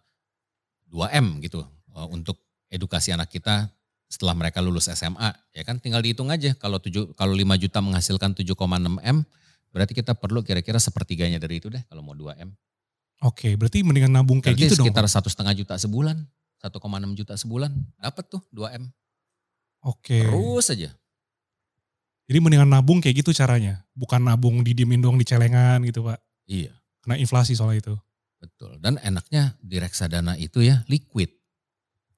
[0.91, 1.63] 2M gitu
[1.95, 3.71] eh, untuk edukasi anak kita
[4.11, 8.35] setelah mereka lulus SMA, ya kan tinggal dihitung aja kalau 7 kalau 5 juta menghasilkan
[8.35, 8.53] 7,6
[9.01, 9.17] M,
[9.71, 12.51] berarti kita perlu kira-kira sepertiganya dari itu deh kalau mau 2 M.
[13.23, 14.91] Oke, berarti mendingan nabung kayak Berarti gitu dong.
[14.91, 16.19] sekitar satu setengah juta sebulan,
[16.59, 18.83] 1,6 juta sebulan, dapat tuh 2 M.
[19.87, 20.19] Oke.
[20.27, 20.91] Terus aja.
[22.25, 23.85] Jadi mendingan nabung kayak gitu caranya.
[23.93, 26.19] Bukan nabung didiemin doang di celengan gitu Pak.
[26.45, 26.73] Iya,
[27.05, 27.93] Kena inflasi soal itu.
[28.41, 28.81] betul.
[28.81, 31.29] Dan enaknya di reksadana itu ya liquid.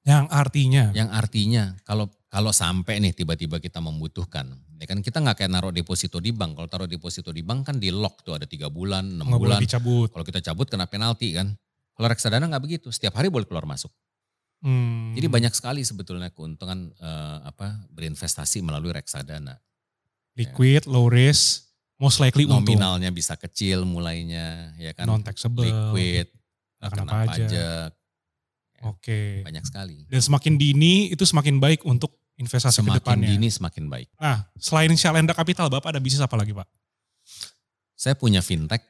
[0.08, 0.84] Yang artinya.
[0.96, 4.48] Yang artinya kalau kalau sampai nih tiba-tiba kita membutuhkan,
[4.80, 6.56] ya kan kita nggak kayak naruh deposito di bank.
[6.56, 9.56] Kalau taruh deposito di bank kan di lock tuh ada tiga bulan, enam nggak boleh
[9.56, 9.64] bulan.
[9.64, 10.08] dicabut.
[10.08, 11.52] Kalau kita cabut kena penalti kan.
[11.92, 13.92] Kalau reksadana nggak begitu, setiap hari boleh keluar masuk.
[14.64, 15.12] Hmm.
[15.14, 19.60] Jadi banyak sekali sebetulnya keuntungan eh, apa berinvestasi melalui reksadana.
[20.38, 21.67] liquid, low risk,
[21.98, 22.64] most likely untung.
[22.64, 25.04] Nominalnya bisa kecil mulainya, ya kan.
[25.04, 25.62] Non taxable.
[25.62, 26.38] Liquid, Nggak
[26.78, 27.28] nggak kena kena pajak.
[27.28, 27.90] pajak,
[28.86, 29.20] Oke.
[29.42, 29.98] banyak sekali.
[30.06, 33.28] Dan semakin dini itu semakin baik untuk investasi ke Semakin depannya.
[33.28, 34.08] dini semakin baik.
[34.14, 36.66] Nah, selain Shalenda Capital, Bapak ada bisnis apa lagi, Pak?
[37.92, 38.80] Saya punya fintech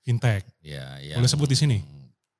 [0.00, 0.46] Fintech.
[0.62, 1.82] Ya, yang- Boleh sebut di sini?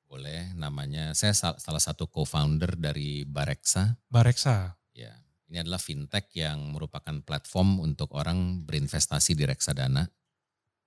[0.06, 3.98] Boleh, namanya saya sal- salah satu co-founder dari Bareksa.
[4.06, 4.78] Bareksa.
[5.46, 10.02] Ini adalah fintech yang merupakan platform untuk orang berinvestasi di reksadana.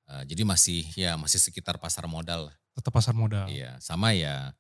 [0.10, 2.51] Eh, jadi masih ya masih sekitar pasar modal.
[2.76, 3.47] Tetap pasar modal.
[3.47, 4.51] Iya, sama ya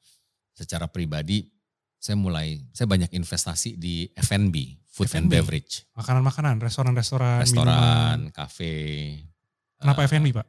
[0.55, 1.51] secara pribadi
[1.99, 4.55] saya mulai saya banyak investasi di F&B,
[4.87, 5.35] food and F&B.
[5.35, 9.19] beverage, Makanan-makanan, restoran-restoran, restoran, kafe.
[9.79, 10.47] Kenapa Eh, F&B, Pak?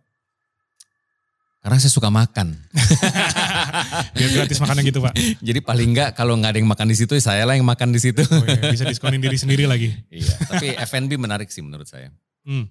[1.60, 2.56] Karena saya suka makan.
[4.16, 5.12] Biar gratis makannya gitu, Pak.
[5.48, 8.00] Jadi paling enggak kalau nggak ada yang makan di situ, saya lah yang makan di
[8.00, 8.24] situ.
[8.24, 9.92] Oh, iya, bisa diskonin diri sendiri lagi.
[10.08, 12.08] Iya, tapi F&B menarik sih menurut saya.
[12.48, 12.64] Hmm.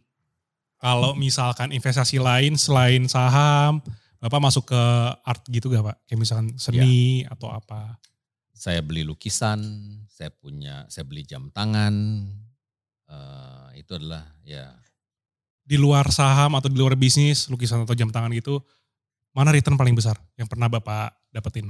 [0.79, 3.83] Kalau misalkan investasi lain selain saham,
[4.19, 4.81] Bapak masuk ke
[5.23, 5.97] art gitu gak Pak?
[6.03, 7.31] Kayak misalkan seni Iya.
[7.31, 7.95] atau apa?
[8.51, 9.63] Saya beli lukisan,
[10.11, 11.95] saya punya, saya beli jam tangan.
[13.09, 14.69] eh, itu adalah ya
[15.63, 18.59] Di luar saham atau di luar bisnis, lukisan atau jam tangan gitu,
[19.33, 21.69] mana return paling besar yang pernah Bapak dapetin?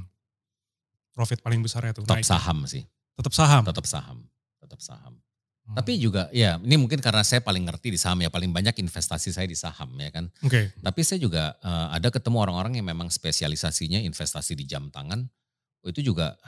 [1.12, 2.24] Profit paling besar ya top naik.
[2.24, 2.86] saham sih,
[3.20, 3.64] Tetap saham.
[3.68, 4.18] tetap saham,
[4.64, 5.20] tetap saham.
[5.68, 5.76] Hmm.
[5.76, 9.36] Tapi juga ya ini mungkin karena saya paling ngerti di saham ya paling banyak investasi
[9.36, 10.32] saya di saham ya kan.
[10.42, 10.72] Oke.
[10.80, 15.28] Tapi saya juga eh, ada ketemu orang-orang yang memang spesialisasinya investasi di jam tangan.
[15.84, 16.40] Itu juga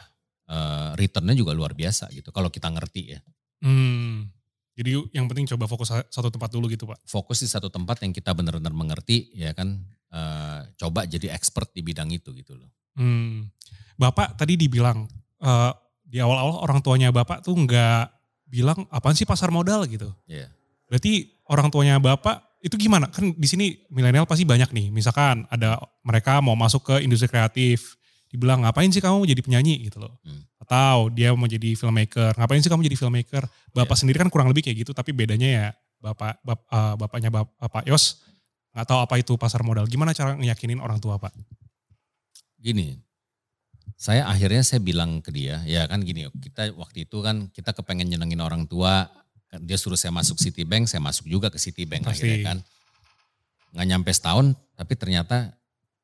[0.48, 3.20] eh, returnnya juga luar biasa gitu kalau kita ngerti ya.
[3.62, 4.32] Hmm.
[4.80, 7.04] Jadi yang penting coba fokus satu tempat dulu gitu Pak.
[7.04, 9.84] Fokus di satu tempat yang kita benar-benar mengerti ya kan.
[10.12, 12.70] Eh, coba jadi expert di bidang itu gitu loh.
[12.96, 13.48] Hmm.
[13.96, 15.08] Bapak tadi dibilang
[15.40, 15.72] eh,
[16.04, 18.12] di awal-awal orang tuanya Bapak tuh nggak
[18.52, 20.12] bilang apaan sih pasar modal gitu.
[20.28, 20.52] Iya.
[20.92, 23.08] Berarti orang tuanya Bapak itu gimana?
[23.08, 24.88] Kan di sini milenial pasti banyak nih.
[24.92, 27.96] Misalkan ada mereka mau masuk ke industri kreatif,
[28.28, 30.20] dibilang ngapain sih kamu jadi penyanyi gitu loh.
[30.28, 30.44] Hmm.
[30.62, 33.44] Atau dia mau jadi filmmaker, ngapain sih kamu jadi filmmaker?
[33.72, 34.00] Bapak Iya.
[34.04, 35.66] sendiri kan kurang lebih kayak gitu, tapi bedanya ya
[36.02, 38.20] Bapak bap- eh, bapaknya Bap- Bapak Yos
[38.72, 39.88] nggak tahu apa itu pasar modal.
[39.88, 41.36] Gimana cara ngeyakinin orang tua Pak?
[42.62, 42.96] Gini,
[44.02, 48.10] saya akhirnya saya bilang ke dia, ya kan gini, kita waktu itu kan kita kepengen
[48.10, 49.10] nyenengin orang tua,
[49.52, 52.26] kan dia suruh saya masuk Citibank, saya masuk juga ke Citibank Pasti.
[52.26, 52.58] akhirnya kan.
[53.78, 55.54] Nggak nyampe setahun, tapi ternyata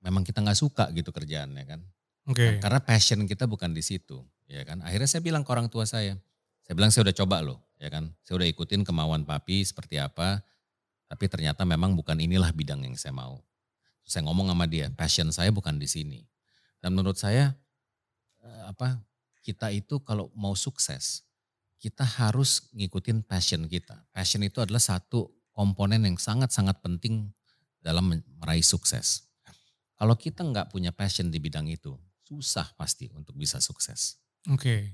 [0.05, 1.79] memang kita nggak suka gitu kerjaannya kan.
[2.27, 2.59] Oke.
[2.59, 4.83] Karena passion kita bukan di situ, ya kan.
[4.83, 6.19] Akhirnya saya bilang ke orang tua saya,
[6.67, 8.13] saya bilang saya udah coba loh, ya kan.
[8.21, 10.43] Saya udah ikutin kemauan papi seperti apa,
[11.07, 13.39] tapi ternyata memang bukan inilah bidang yang saya mau.
[14.07, 16.23] Saya ngomong sama dia, passion saya bukan di sini.
[16.79, 17.55] Dan menurut saya
[18.43, 18.99] eh, apa
[19.43, 21.23] kita itu kalau mau sukses,
[21.79, 24.03] kita harus ngikutin passion kita.
[24.11, 27.31] Passion itu adalah satu komponen yang sangat-sangat penting
[27.79, 29.27] dalam meraih sukses.
[29.97, 31.97] Kalau kita nggak punya passion di bidang itu,
[32.27, 34.21] susah pasti untuk bisa sukses.
[34.51, 34.93] Oke.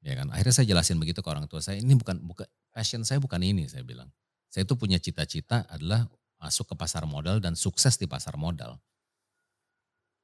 [0.00, 0.30] Ya kan.
[0.32, 1.76] Akhirnya saya jelasin begitu ke orang tua saya.
[1.82, 4.08] Ini bukan bukan passion saya bukan ini saya bilang.
[4.48, 6.08] Saya itu punya cita-cita adalah
[6.40, 8.80] masuk ke pasar modal dan sukses di pasar modal.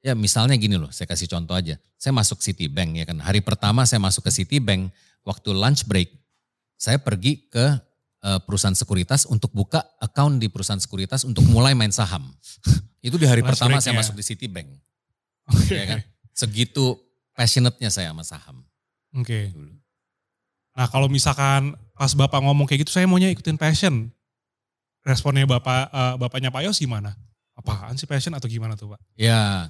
[0.05, 1.81] Ya misalnya gini loh, saya kasih contoh aja.
[1.97, 3.25] Saya masuk Citibank ya kan.
[3.25, 4.93] Hari pertama saya masuk ke Citibank,
[5.25, 6.13] waktu lunch break,
[6.77, 7.81] saya pergi ke
[8.21, 12.21] uh, perusahaan sekuritas untuk buka account di perusahaan sekuritas untuk mulai main saham.
[13.05, 14.69] Itu di hari lunch pertama saya masuk di Citibank.
[15.49, 15.77] Okay.
[15.77, 16.01] Ya kan?
[16.37, 17.01] Segitu
[17.33, 18.61] passionate-nya saya sama saham.
[19.17, 19.25] Oke.
[19.25, 19.45] Okay.
[20.77, 24.11] Nah kalau misalkan pas Bapak ngomong kayak gitu, saya maunya ikutin passion.
[25.05, 27.13] Responnya Bapak, uh, Bapaknya Pak Yos gimana?
[27.55, 29.01] Apaan sih passion atau gimana tuh Pak?
[29.15, 29.69] Ya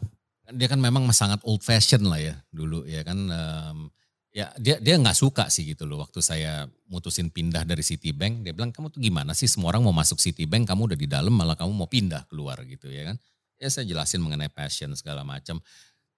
[0.53, 3.89] dia kan memang sangat old fashion lah ya dulu ya kan um,
[4.28, 8.47] ya dia dia nggak suka sih gitu loh waktu saya mutusin pindah dari Citibank.
[8.47, 9.51] Dia bilang kamu tuh gimana sih?
[9.51, 12.91] Semua orang mau masuk Citibank kamu udah di dalam malah kamu mau pindah keluar gitu
[12.91, 13.16] ya kan.
[13.59, 15.59] Ya saya jelasin mengenai passion segala macam.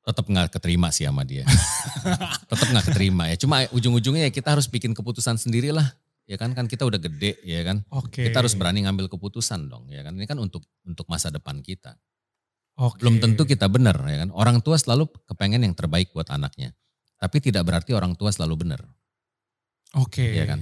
[0.07, 1.43] Tetap nggak keterima sih sama dia.
[2.51, 3.37] Tetap nggak keterima ya.
[3.37, 5.91] Cuma ujung-ujungnya ya kita harus bikin keputusan sendiri lah
[6.27, 8.29] ya kan kan kita udah gede ya kan okay.
[8.29, 11.95] kita harus berani ngambil keputusan dong ya kan ini kan untuk untuk masa depan kita
[12.77, 13.01] Okay.
[13.01, 14.31] Belum tentu kita benar ya kan.
[14.37, 16.77] Orang tua selalu kepengen yang terbaik buat anaknya.
[17.17, 18.85] Tapi tidak berarti orang tua selalu benar.
[19.97, 20.21] Oke.
[20.21, 20.31] Okay.
[20.37, 20.61] Ya kan.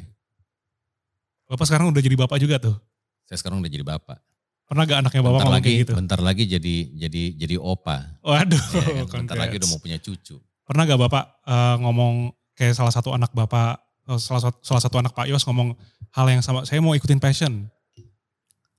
[1.50, 2.78] Bapak sekarang udah jadi bapak juga tuh.
[3.26, 4.22] Saya sekarang udah jadi bapak.
[4.64, 5.92] Pernah gak anaknya bapak bentar lagi, kayak gitu?
[5.92, 7.98] Bentar lagi jadi jadi jadi opa.
[8.24, 8.64] Waduh.
[8.80, 9.26] Ya, kan?
[9.26, 10.38] Bentar lagi udah mau punya cucu.
[10.64, 13.83] Pernah gak bapak uh, ngomong kayak salah satu anak bapak,
[14.20, 15.74] salah satu salah satu anak Pak Yos ngomong
[16.12, 16.62] hal yang sama.
[16.68, 17.68] Saya mau ikutin passion.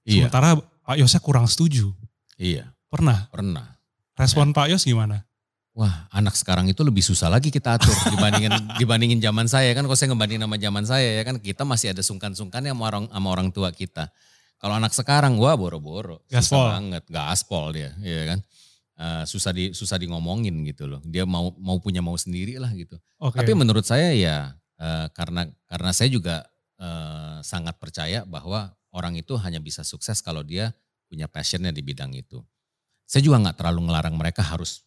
[0.06, 0.30] Iya.
[0.30, 0.56] Sementara
[0.86, 1.90] Pak Yosnya kurang setuju.
[2.38, 2.72] Iya.
[2.88, 3.28] Pernah?
[3.34, 3.76] Pernah.
[4.16, 4.56] Respon ya.
[4.56, 5.26] Pak Yos gimana?
[5.76, 9.84] Wah, anak sekarang itu lebih susah lagi kita atur dibandingin dibandingin zaman saya kan.
[9.84, 13.28] Kalau saya ngebandingin sama zaman saya ya kan, kita masih ada sungkan-sungkannya sama orang sama
[13.28, 14.08] orang tua kita.
[14.56, 18.40] Kalau anak sekarang, wah boro-boro, gaspol banget, gaspol dia, ya kan.
[18.96, 21.04] Uh, susah di susah di ngomongin gitu loh.
[21.04, 22.96] Dia mau mau punya mau sendiri lah gitu.
[23.20, 23.44] Okay.
[23.44, 26.46] Tapi menurut saya ya uh, karena karena saya juga
[26.80, 30.72] uh, sangat percaya bahwa orang itu hanya bisa sukses kalau dia
[31.08, 32.42] punya passionnya di bidang itu.
[33.06, 34.82] Saya juga nggak terlalu ngelarang mereka harus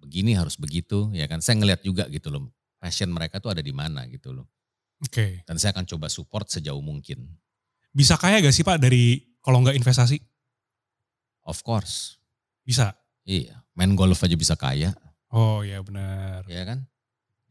[0.00, 1.42] begini harus begitu ya kan?
[1.44, 2.48] Saya ngelihat juga gitu loh
[2.82, 4.48] passion mereka tuh ada di mana gitu loh.
[5.02, 5.18] Oke.
[5.18, 5.32] Okay.
[5.42, 7.26] dan saya akan coba support sejauh mungkin.
[7.90, 10.22] Bisa kaya gak sih pak dari kalau nggak investasi?
[11.42, 12.22] Of course.
[12.62, 12.94] Bisa?
[13.26, 14.92] Iya main golf aja bisa kaya.
[15.32, 16.44] Oh iya benar.
[16.48, 16.84] Ya kan?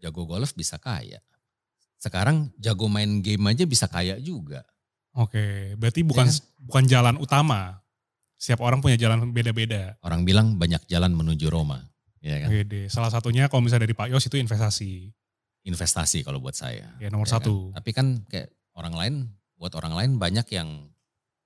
[0.01, 1.21] Jago golf bisa kaya
[2.01, 4.65] sekarang jago main game aja bisa kaya juga
[5.13, 6.65] oke berarti bukan ya kan?
[6.65, 7.81] bukan jalan utama
[8.41, 10.01] setiap orang punya jalan beda-beda.
[10.01, 11.85] Orang bilang banyak jalan menuju Roma.
[12.25, 12.49] Ya kan?
[12.49, 12.89] Bede.
[12.89, 15.13] Salah satunya kalau misalnya dari Pak Yos itu investasi.
[15.61, 16.89] Investasi kalau buat saya.
[16.97, 17.69] Ya nomor ya satu.
[17.69, 17.77] Kan?
[17.77, 19.13] Tapi kan kayak orang lain,
[19.61, 20.89] buat orang lain banyak yang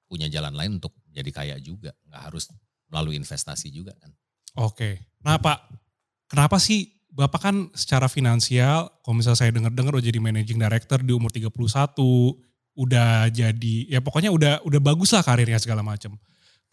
[0.08, 1.92] punya jalan lain untuk jadi kaya juga.
[2.08, 2.48] Nggak harus
[2.88, 4.16] melalui investasi juga kan.
[4.56, 5.20] Oke.
[5.20, 5.68] Nah Pak,
[6.32, 11.16] kenapa sih Bapak kan secara finansial, kalau misalnya saya dengar-dengar udah jadi managing director di
[11.16, 11.48] umur 31,
[12.76, 16.20] udah jadi, ya pokoknya udah udah bagus lah karirnya segala macam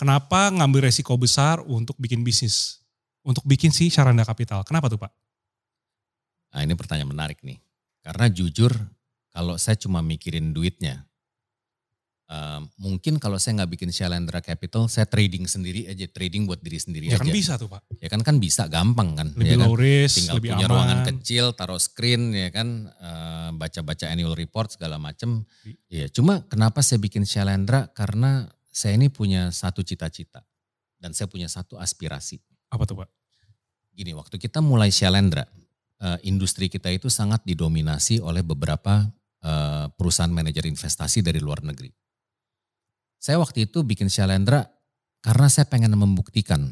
[0.03, 2.82] Kenapa ngambil resiko besar untuk bikin bisnis?
[3.22, 4.66] Untuk bikin si Syaranda Kapital.
[4.66, 5.12] Kenapa tuh Pak?
[6.53, 7.62] Nah ini pertanyaan menarik nih.
[8.03, 8.74] Karena jujur
[9.30, 11.07] kalau saya cuma mikirin duitnya,
[12.33, 16.80] uh, mungkin kalau saya nggak bikin Shalendra Capital, saya trading sendiri aja, trading buat diri
[16.80, 17.28] sendiri ya aja.
[17.28, 17.80] kan bisa tuh Pak.
[18.01, 19.28] Ya kan kan bisa, gampang kan.
[19.37, 19.85] Lebih ya low kan?
[19.85, 20.72] risk, Tinggal lebih punya aman.
[20.72, 25.45] ruangan kecil, taruh screen ya kan, uh, baca-baca annual report segala macem.
[25.93, 27.93] Ya cuma kenapa saya bikin Shalendra?
[27.93, 30.41] Karena saya ini punya satu cita-cita
[30.97, 32.41] dan saya punya satu aspirasi.
[32.72, 33.09] Apa tuh Pak?
[33.93, 35.45] Gini, waktu kita mulai Shalendra,
[36.01, 39.05] uh, industri kita itu sangat didominasi oleh beberapa
[39.45, 41.93] uh, perusahaan manajer investasi dari luar negeri.
[43.23, 44.66] Saya waktu itu bikin Shalendra
[45.23, 46.66] karena saya pengen membuktikan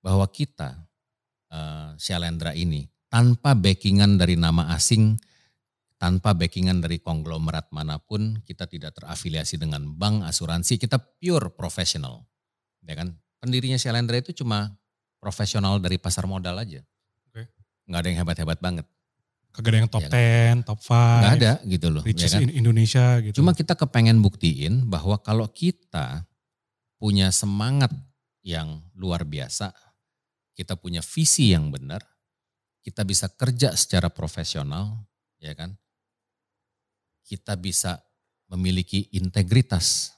[0.00, 0.88] bahwa kita,
[1.52, 5.20] uh, Shalendra ini, tanpa backingan dari nama asing,
[6.00, 12.24] tanpa backingan dari konglomerat mana pun, kita tidak terafiliasi dengan bank, asuransi, kita pure profesional.
[12.88, 13.20] Ya kan?
[13.36, 14.72] Pendirinya Shalendra itu cuma
[15.20, 16.80] profesional dari pasar modal aja.
[17.28, 17.44] Oke.
[17.84, 18.88] Nggak ada yang hebat-hebat banget.
[19.52, 20.56] Kagak ada yang top ya kan?
[20.62, 20.94] 10, top 5.
[20.94, 22.02] Nggak ada gitu loh.
[22.06, 22.50] Riches ya kan?
[22.52, 23.34] Indonesia gitu.
[23.42, 26.28] Cuma kita kepengen buktiin bahwa kalau kita
[26.98, 27.90] punya semangat
[28.42, 29.74] yang luar biasa,
[30.58, 32.02] kita punya visi yang benar,
[32.82, 35.06] kita bisa kerja secara profesional,
[35.38, 35.78] ya kan?
[37.22, 38.02] Kita bisa
[38.48, 40.16] memiliki integritas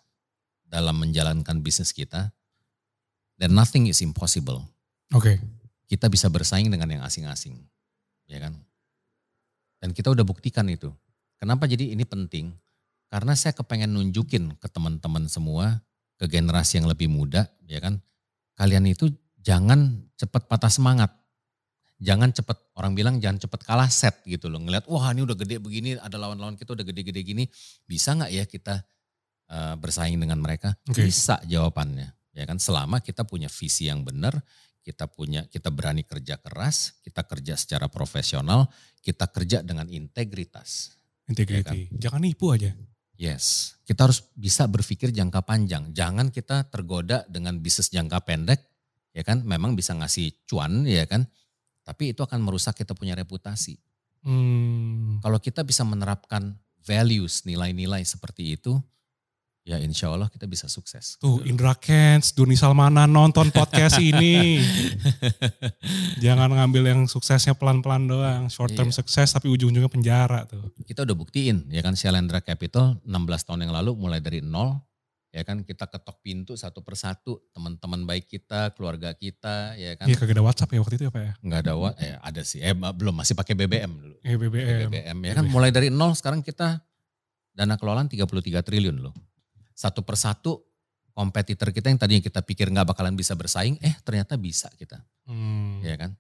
[0.63, 2.31] dalam menjalankan bisnis kita,
[3.35, 4.65] dan nothing is impossible.
[5.11, 5.35] Oke.
[5.35, 5.37] Okay.
[5.91, 7.59] Kita bisa bersaing dengan yang asing-asing,
[8.31, 8.55] ya kan?
[9.81, 10.93] Dan kita udah buktikan itu.
[11.41, 12.53] Kenapa jadi ini penting?
[13.09, 15.81] Karena saya kepengen nunjukin ke teman-teman semua,
[16.21, 17.99] ke generasi yang lebih muda, ya kan?
[18.55, 19.09] Kalian itu
[19.41, 21.11] jangan cepat patah semangat.
[22.01, 24.61] Jangan cepat, orang bilang jangan cepat kalah set gitu loh.
[24.61, 27.45] Ngeliat, wah ini udah gede begini, ada lawan-lawan kita udah gede-gede gini.
[27.89, 28.85] Bisa nggak ya kita
[29.49, 30.77] uh, bersaing dengan mereka?
[30.89, 31.09] Okay.
[31.09, 32.13] Bisa jawabannya.
[32.37, 34.39] Ya kan, selama kita punya visi yang benar,
[34.81, 38.69] kita punya kita berani kerja keras, kita kerja secara profesional,
[39.05, 40.97] kita kerja dengan integritas.
[41.29, 41.87] Integrity.
[41.87, 42.01] Ya kan?
[42.01, 42.73] Jangan nipu aja.
[43.21, 45.93] Yes, kita harus bisa berpikir jangka panjang.
[45.93, 48.65] Jangan kita tergoda dengan bisnis jangka pendek,
[49.13, 49.45] ya kan?
[49.45, 51.29] Memang bisa ngasih cuan, ya kan?
[51.85, 53.77] Tapi itu akan merusak kita punya reputasi.
[54.25, 55.21] Hmm.
[55.21, 58.81] Kalau kita bisa menerapkan values, nilai-nilai seperti itu,
[59.71, 61.15] ya insya Allah kita bisa sukses.
[61.23, 61.47] Tuh gitu.
[61.47, 64.59] Indra Kents, Duni Salmana nonton podcast ini.
[66.19, 68.99] Jangan ngambil yang suksesnya pelan-pelan doang, short term iya.
[68.99, 70.75] sukses tapi ujung-ujungnya penjara tuh.
[70.83, 74.83] Kita udah buktiin ya kan Shalendra Capital 16 tahun yang lalu mulai dari nol
[75.31, 80.19] ya kan kita ketok pintu satu persatu teman-teman baik kita keluarga kita ya kan iya
[80.19, 82.75] kagak ada WhatsApp ya waktu itu apa ya nggak ada WhatsApp eh, ada sih eh
[82.75, 86.83] belum masih pakai BBM dulu eh, BBM BBM ya kan mulai dari nol sekarang kita
[87.55, 88.27] dana kelolaan 33
[88.59, 89.15] triliun loh
[89.81, 90.61] satu persatu
[91.17, 95.01] kompetitor kita yang tadinya kita pikir nggak bakalan bisa bersaing, eh ternyata bisa kita.
[95.25, 95.81] Hmm.
[95.81, 96.13] Ya kan?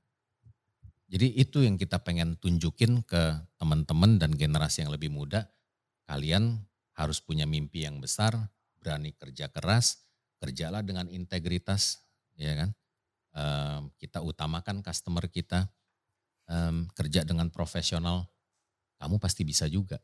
[1.13, 5.45] Jadi itu yang kita pengen tunjukin ke teman-teman dan generasi yang lebih muda.
[6.09, 6.57] Kalian
[6.97, 8.33] harus punya mimpi yang besar,
[8.81, 10.09] berani kerja keras,
[10.41, 12.01] kerjalah dengan integritas,
[12.39, 12.71] ya kan?
[13.31, 15.71] Um, kita utamakan customer kita,
[16.51, 18.27] um, kerja dengan profesional,
[19.03, 19.99] kamu pasti bisa juga.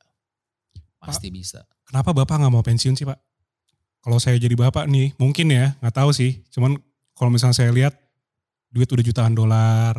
[0.98, 1.60] Pasti pak, bisa.
[1.86, 3.35] Kenapa Bapak nggak mau pensiun sih Pak?
[4.06, 6.38] Kalau saya jadi bapak nih, mungkin ya, nggak tahu sih.
[6.54, 6.78] Cuman
[7.18, 7.98] kalau misalnya saya lihat
[8.70, 9.98] duit udah jutaan dolar,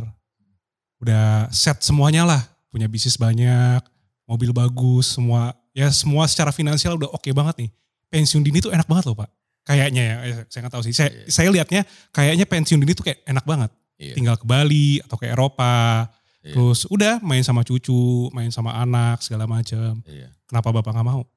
[1.03, 2.39] udah set semuanya lah,
[2.71, 3.83] punya bisnis banyak,
[4.23, 7.69] mobil bagus, semua ya semua secara finansial udah oke okay banget nih.
[8.07, 9.27] Pensiun dini tuh enak banget loh pak.
[9.67, 10.95] Kayaknya ya, eh, saya nggak tahu sih.
[10.95, 11.27] Saya, yeah.
[11.27, 11.81] saya lihatnya
[12.15, 13.75] kayaknya pensiun dini tuh kayak enak banget.
[13.99, 14.15] Yeah.
[14.15, 16.07] Tinggal ke Bali atau ke Eropa,
[16.47, 16.55] yeah.
[16.55, 19.99] terus udah main sama cucu, main sama anak segala macam.
[20.07, 20.31] Yeah.
[20.47, 21.27] Kenapa bapak nggak mau?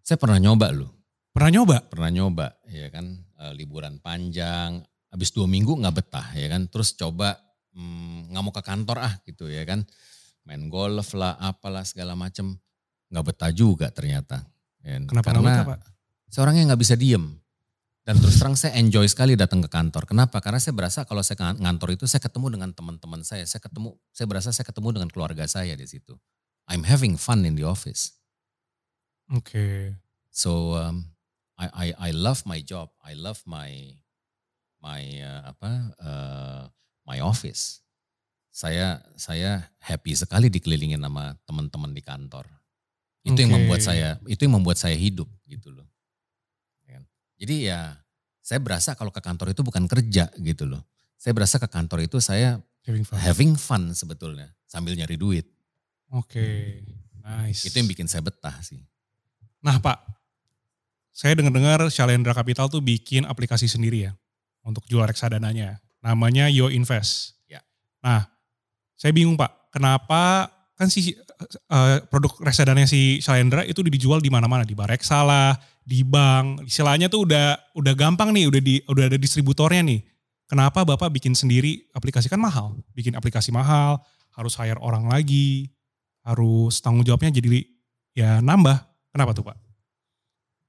[0.00, 0.99] Saya pernah nyoba loh
[1.30, 1.76] Pernah nyoba?
[1.86, 3.06] Pernah nyoba, ya kan.
[3.14, 6.66] E, liburan panjang, habis dua minggu nggak betah, ya kan.
[6.66, 7.38] Terus coba
[7.74, 9.86] hmm, nggak hmm, mau ke kantor ah gitu ya kan.
[10.46, 12.58] Main golf lah, apalah segala macem.
[13.10, 14.42] Nggak betah juga ternyata.
[14.82, 14.98] Ya.
[14.98, 15.02] Kan.
[15.06, 15.80] Kenapa Karena betah, Pak?
[16.30, 17.38] Seorang yang nggak bisa diem.
[18.00, 20.08] Dan terus terang saya enjoy sekali datang ke kantor.
[20.08, 20.40] Kenapa?
[20.42, 23.44] Karena saya berasa kalau saya ngantor itu saya ketemu dengan teman-teman saya.
[23.46, 26.16] Saya ketemu, saya berasa saya ketemu dengan keluarga saya di situ.
[26.66, 28.18] I'm having fun in the office.
[29.30, 29.52] Oke.
[29.52, 29.78] Okay.
[30.32, 31.12] So um,
[31.60, 32.88] I I I love my job.
[33.04, 33.92] I love my
[34.80, 36.62] my uh, apa uh,
[37.04, 37.84] my office.
[38.48, 42.48] Saya saya happy sekali dikelilingi sama teman-teman di kantor.
[43.20, 43.44] Itu okay.
[43.44, 45.84] yang membuat saya itu yang membuat saya hidup gitu loh.
[46.88, 47.04] Ya kan?
[47.36, 48.00] Jadi ya
[48.40, 50.80] saya berasa kalau ke kantor itu bukan kerja gitu loh.
[51.20, 52.56] Saya berasa ke kantor itu saya
[52.88, 55.44] having fun, having fun sebetulnya sambil nyari duit.
[56.10, 56.60] Oke, okay.
[57.22, 57.68] nice.
[57.68, 58.82] Itu yang bikin saya betah sih.
[59.62, 60.19] Nah Pak,
[61.10, 64.12] saya dengar-dengar Shalendra Capital tuh bikin aplikasi sendiri ya
[64.64, 65.82] untuk jual reksadananya.
[66.00, 67.36] Namanya Yo Invest.
[67.44, 67.60] Ya.
[68.00, 68.24] Nah,
[68.96, 70.48] saya bingung Pak, kenapa
[70.80, 75.24] kan si uh, produk reksadana si Shalendra itu dijual di mana-mana di Bareksa
[75.84, 76.64] di bank.
[76.64, 80.00] Istilahnya tuh udah udah gampang nih, udah di udah ada distributornya nih.
[80.48, 82.74] Kenapa Bapak bikin sendiri aplikasi kan mahal?
[82.90, 84.02] Bikin aplikasi mahal,
[84.34, 85.70] harus hire orang lagi,
[86.26, 87.62] harus tanggung jawabnya jadi
[88.16, 88.78] ya nambah.
[89.14, 89.69] Kenapa tuh Pak?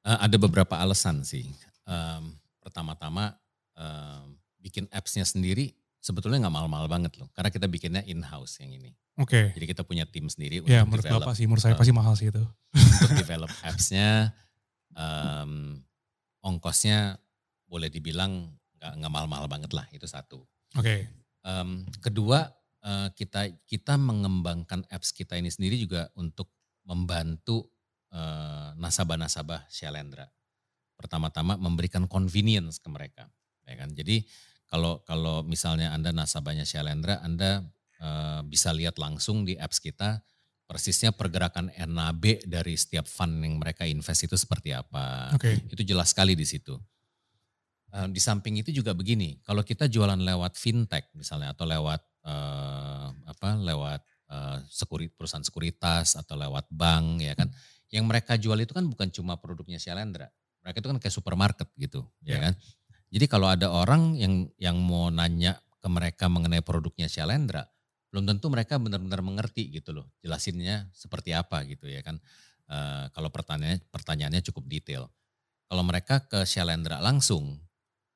[0.02, 1.46] Uh, ada beberapa alasan sih.
[1.86, 3.38] Um, pertama-tama
[3.78, 7.30] um, bikin apps-nya sendiri sebetulnya nggak mahal-mahal banget loh.
[7.34, 8.92] Karena kita bikinnya in-house yang ini.
[9.22, 9.30] Oke.
[9.30, 9.46] Okay.
[9.54, 11.22] Jadi kita punya tim sendiri ya, untuk menurut develop.
[11.26, 12.44] Bapak sih, menurut saya uh, pasti mahal sih itu.
[12.74, 14.34] Untuk develop apps-nya,
[14.98, 15.78] um,
[16.42, 17.22] ongkosnya
[17.70, 18.50] boleh dibilang
[18.82, 19.86] nggak nggak mahal-mahal banget lah.
[19.94, 20.42] Itu satu.
[20.76, 20.84] Oke.
[20.84, 21.00] Okay.
[21.46, 22.50] Um, kedua,
[22.86, 26.50] uh, kita kita mengembangkan apps kita ini sendiri juga untuk
[26.86, 27.70] membantu
[28.76, 30.28] nasabah-nasabah Shalendra.
[31.00, 33.26] Pertama-tama memberikan convenience ke mereka,
[33.66, 33.90] ya kan.
[33.96, 34.22] Jadi
[34.72, 37.66] kalau kalau misalnya Anda nasabahnya Shalendra, Anda
[38.00, 40.24] uh, bisa lihat langsung di apps kita
[40.72, 45.36] persisnya pergerakan NAB dari setiap fund yang mereka invest itu seperti apa.
[45.36, 45.60] Okay.
[45.68, 46.80] Itu jelas sekali di situ.
[47.92, 53.12] Uh, di samping itu juga begini, kalau kita jualan lewat fintech misalnya atau lewat uh,
[53.28, 54.00] apa, lewat
[54.32, 57.52] uh, sekurit, perusahaan sekuritas atau lewat bank ya kan,
[57.92, 60.32] yang mereka jual itu kan bukan cuma produknya Shalendra,
[60.64, 62.54] mereka itu kan kayak supermarket gitu, ya, ya kan.
[63.12, 67.68] Jadi kalau ada orang yang yang mau nanya ke mereka mengenai produknya Shalendra,
[68.10, 72.18] belum tentu mereka benar-benar mengerti gitu loh, jelasinnya seperti apa gitu ya kan.
[72.72, 75.12] Uh, kalau pertanyaannya pertanyaannya cukup detail.
[75.68, 77.60] Kalau mereka ke Shalendra langsung,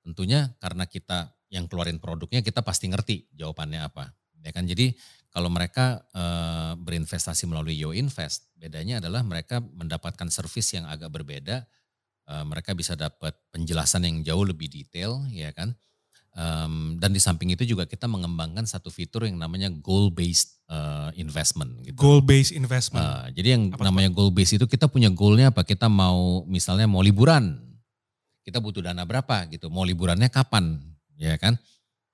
[0.05, 4.13] Tentunya karena kita yang keluarin produknya kita pasti ngerti jawabannya apa.
[4.45, 4.69] Ya kan?
[4.69, 4.93] Jadi
[5.33, 6.23] kalau mereka e,
[6.77, 11.65] berinvestasi melalui Yo Invest, bedanya adalah mereka mendapatkan service yang agak berbeda.
[12.29, 15.73] E, mereka bisa dapat penjelasan yang jauh lebih detail, ya kan?
[16.35, 21.07] Um, dan di samping itu juga kita mengembangkan satu fitur yang namanya goal based uh,
[21.15, 21.79] investment.
[21.79, 21.95] Gitu.
[21.95, 23.07] Goal based investment.
[23.07, 25.63] Uh, jadi yang apa namanya goal based itu kita punya goalnya apa?
[25.63, 27.55] Kita mau misalnya mau liburan,
[28.43, 30.75] kita butuh dana berapa gitu, mau liburannya kapan,
[31.15, 31.55] ya kan?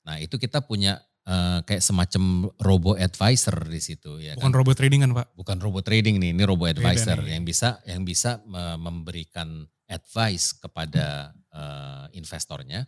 [0.05, 4.57] Nah itu kita punya uh, kayak semacam robo advisor di situ, ya Bukan kan?
[4.57, 5.27] robot trading kan pak?
[5.35, 8.41] Bukan robot trading nih, ini robo advisor yang bisa yang bisa
[8.77, 12.87] memberikan advice kepada uh, investornya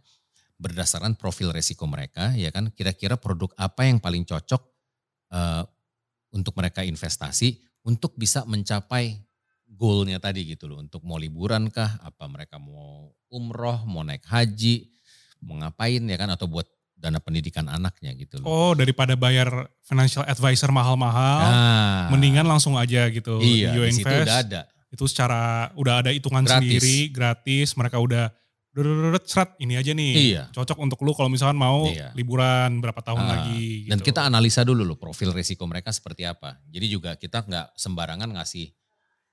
[0.55, 2.71] berdasarkan profil resiko mereka, ya kan?
[2.71, 4.61] Kira-kira produk apa yang paling cocok
[5.33, 5.63] uh,
[6.33, 9.19] untuk mereka investasi untuk bisa mencapai
[9.73, 14.87] goalnya tadi gitu loh untuk mau liburan kah apa mereka mau umroh mau naik haji
[15.43, 16.69] mau ngapain ya kan atau buat
[17.03, 18.47] dana pendidikan anaknya gitu loh.
[18.47, 24.39] Oh daripada bayar financial advisor mahal-mahal nah, mendingan langsung aja gitu iya, di situ udah
[24.39, 26.63] ada itu secara udah ada hitungan gratis.
[26.63, 28.31] sendiri gratis mereka udah
[29.27, 30.43] serat ini aja nih iya.
[30.49, 32.09] cocok untuk lu kalau misalkan mau iya.
[32.17, 33.91] liburan berapa tahun nah, lagi gitu.
[33.93, 38.33] dan kita analisa dulu loh profil risiko mereka seperti apa jadi juga kita nggak sembarangan
[38.33, 38.73] ngasih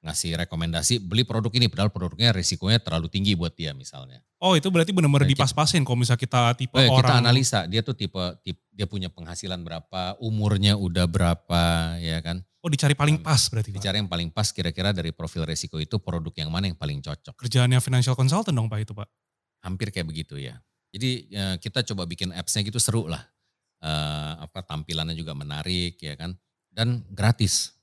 [0.00, 4.24] ngasih rekomendasi beli produk ini padahal produknya risikonya terlalu tinggi buat dia misalnya.
[4.40, 7.04] Oh itu berarti benar-benar dipas-pasin kalau misalnya kita tipe oh, ya, orang.
[7.04, 11.62] Kita analisa dia tuh tipe, tipe dia punya penghasilan berapa, umurnya udah berapa
[12.00, 12.40] ya kan.
[12.64, 16.32] Oh dicari paling pas berarti Dicari yang paling pas kira-kira dari profil risiko itu produk
[16.32, 17.36] yang mana yang paling cocok.
[17.36, 19.08] Kerjaannya financial consultant dong Pak itu Pak?
[19.64, 20.56] Hampir kayak begitu ya.
[20.90, 23.20] Jadi ya, kita coba bikin appsnya gitu seru lah.
[23.80, 26.36] Uh, apa tampilannya juga menarik ya kan.
[26.72, 27.79] Dan gratis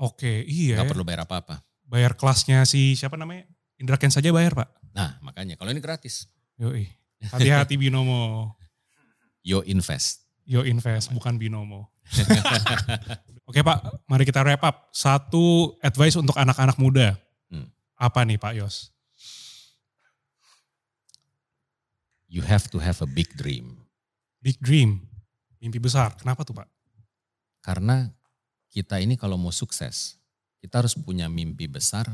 [0.00, 0.80] Oke, iya.
[0.80, 1.60] Gak perlu bayar apa-apa.
[1.84, 3.44] Bayar kelasnya si siapa namanya?
[3.76, 4.68] Indra Ken saja bayar pak.
[4.96, 6.24] Nah makanya kalau ini gratis.
[6.56, 6.88] Yoi.
[7.20, 8.56] Hati-hati Binomo.
[9.44, 10.24] Yo Invest.
[10.48, 11.92] Yo Invest, bukan Binomo.
[13.48, 14.76] Oke Pak, mari kita wrap up.
[14.88, 17.18] Satu advice untuk anak-anak muda.
[17.52, 17.68] Hmm.
[17.98, 18.88] Apa nih Pak Yos?
[22.30, 23.84] You have to have a big dream.
[24.40, 25.04] Big dream,
[25.58, 26.14] mimpi besar.
[26.16, 26.68] Kenapa tuh Pak?
[27.60, 28.08] Karena
[28.70, 30.16] kita ini kalau mau sukses,
[30.62, 32.06] kita harus punya mimpi besar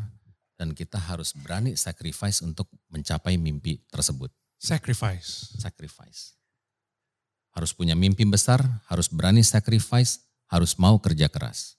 [0.56, 4.32] dan kita harus berani sacrifice untuk mencapai mimpi tersebut.
[4.56, 5.52] Sacrifice.
[5.60, 6.32] Sacrifice.
[7.52, 11.76] Harus punya mimpi besar, harus berani sacrifice, harus mau kerja keras.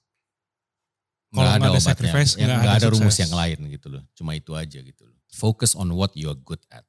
[1.28, 4.02] Kalau nggak ada, ada sacrifice, ya, nggak ada, ada rumus yang lain gitu loh.
[4.16, 5.18] Cuma itu aja gitu loh.
[5.28, 6.86] Focus on what you are good at.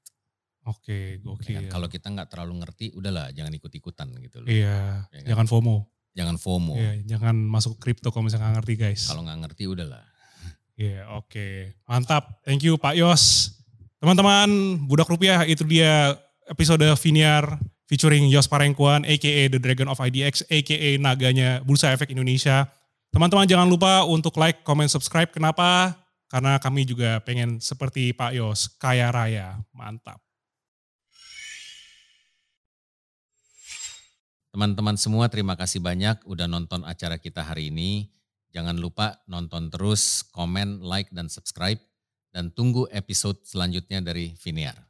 [0.63, 1.49] Oke, okay, oke.
[1.49, 4.47] Ya, kalau kita nggak terlalu ngerti, udahlah jangan ikut-ikutan gitu loh.
[4.47, 5.27] Iya, ya kan?
[5.33, 5.98] jangan FOMO.
[6.17, 6.75] Jangan FOMO.
[6.75, 9.01] Iya, jangan masuk kripto kalau misalnya nggak ngerti guys.
[9.07, 10.03] Kalau nggak ngerti udahlah.
[10.79, 11.27] Iya, oke.
[11.31, 11.53] Okay.
[11.85, 12.39] Mantap.
[12.47, 13.55] Thank you Pak Yos.
[13.99, 14.47] Teman-teman,
[14.87, 16.15] Budak Rupiah itu dia
[16.47, 19.49] episode Viniar featuring Yos Parengkuan, a.k.a.
[19.51, 20.95] The Dragon of IDX, a.k.a.
[21.01, 22.69] naganya Bursa Efek Indonesia.
[23.09, 25.33] Teman-teman jangan lupa untuk like, comment, subscribe.
[25.33, 25.97] Kenapa?
[26.29, 29.57] Karena kami juga pengen seperti Pak Yos, kaya raya.
[29.73, 30.21] Mantap.
[34.59, 38.11] Teman-teman semua terima kasih banyak udah nonton acara kita hari ini.
[38.51, 41.79] Jangan lupa nonton terus, komen, like, dan subscribe.
[42.35, 44.88] Dan tunggu episode selanjutnya dari Viniar.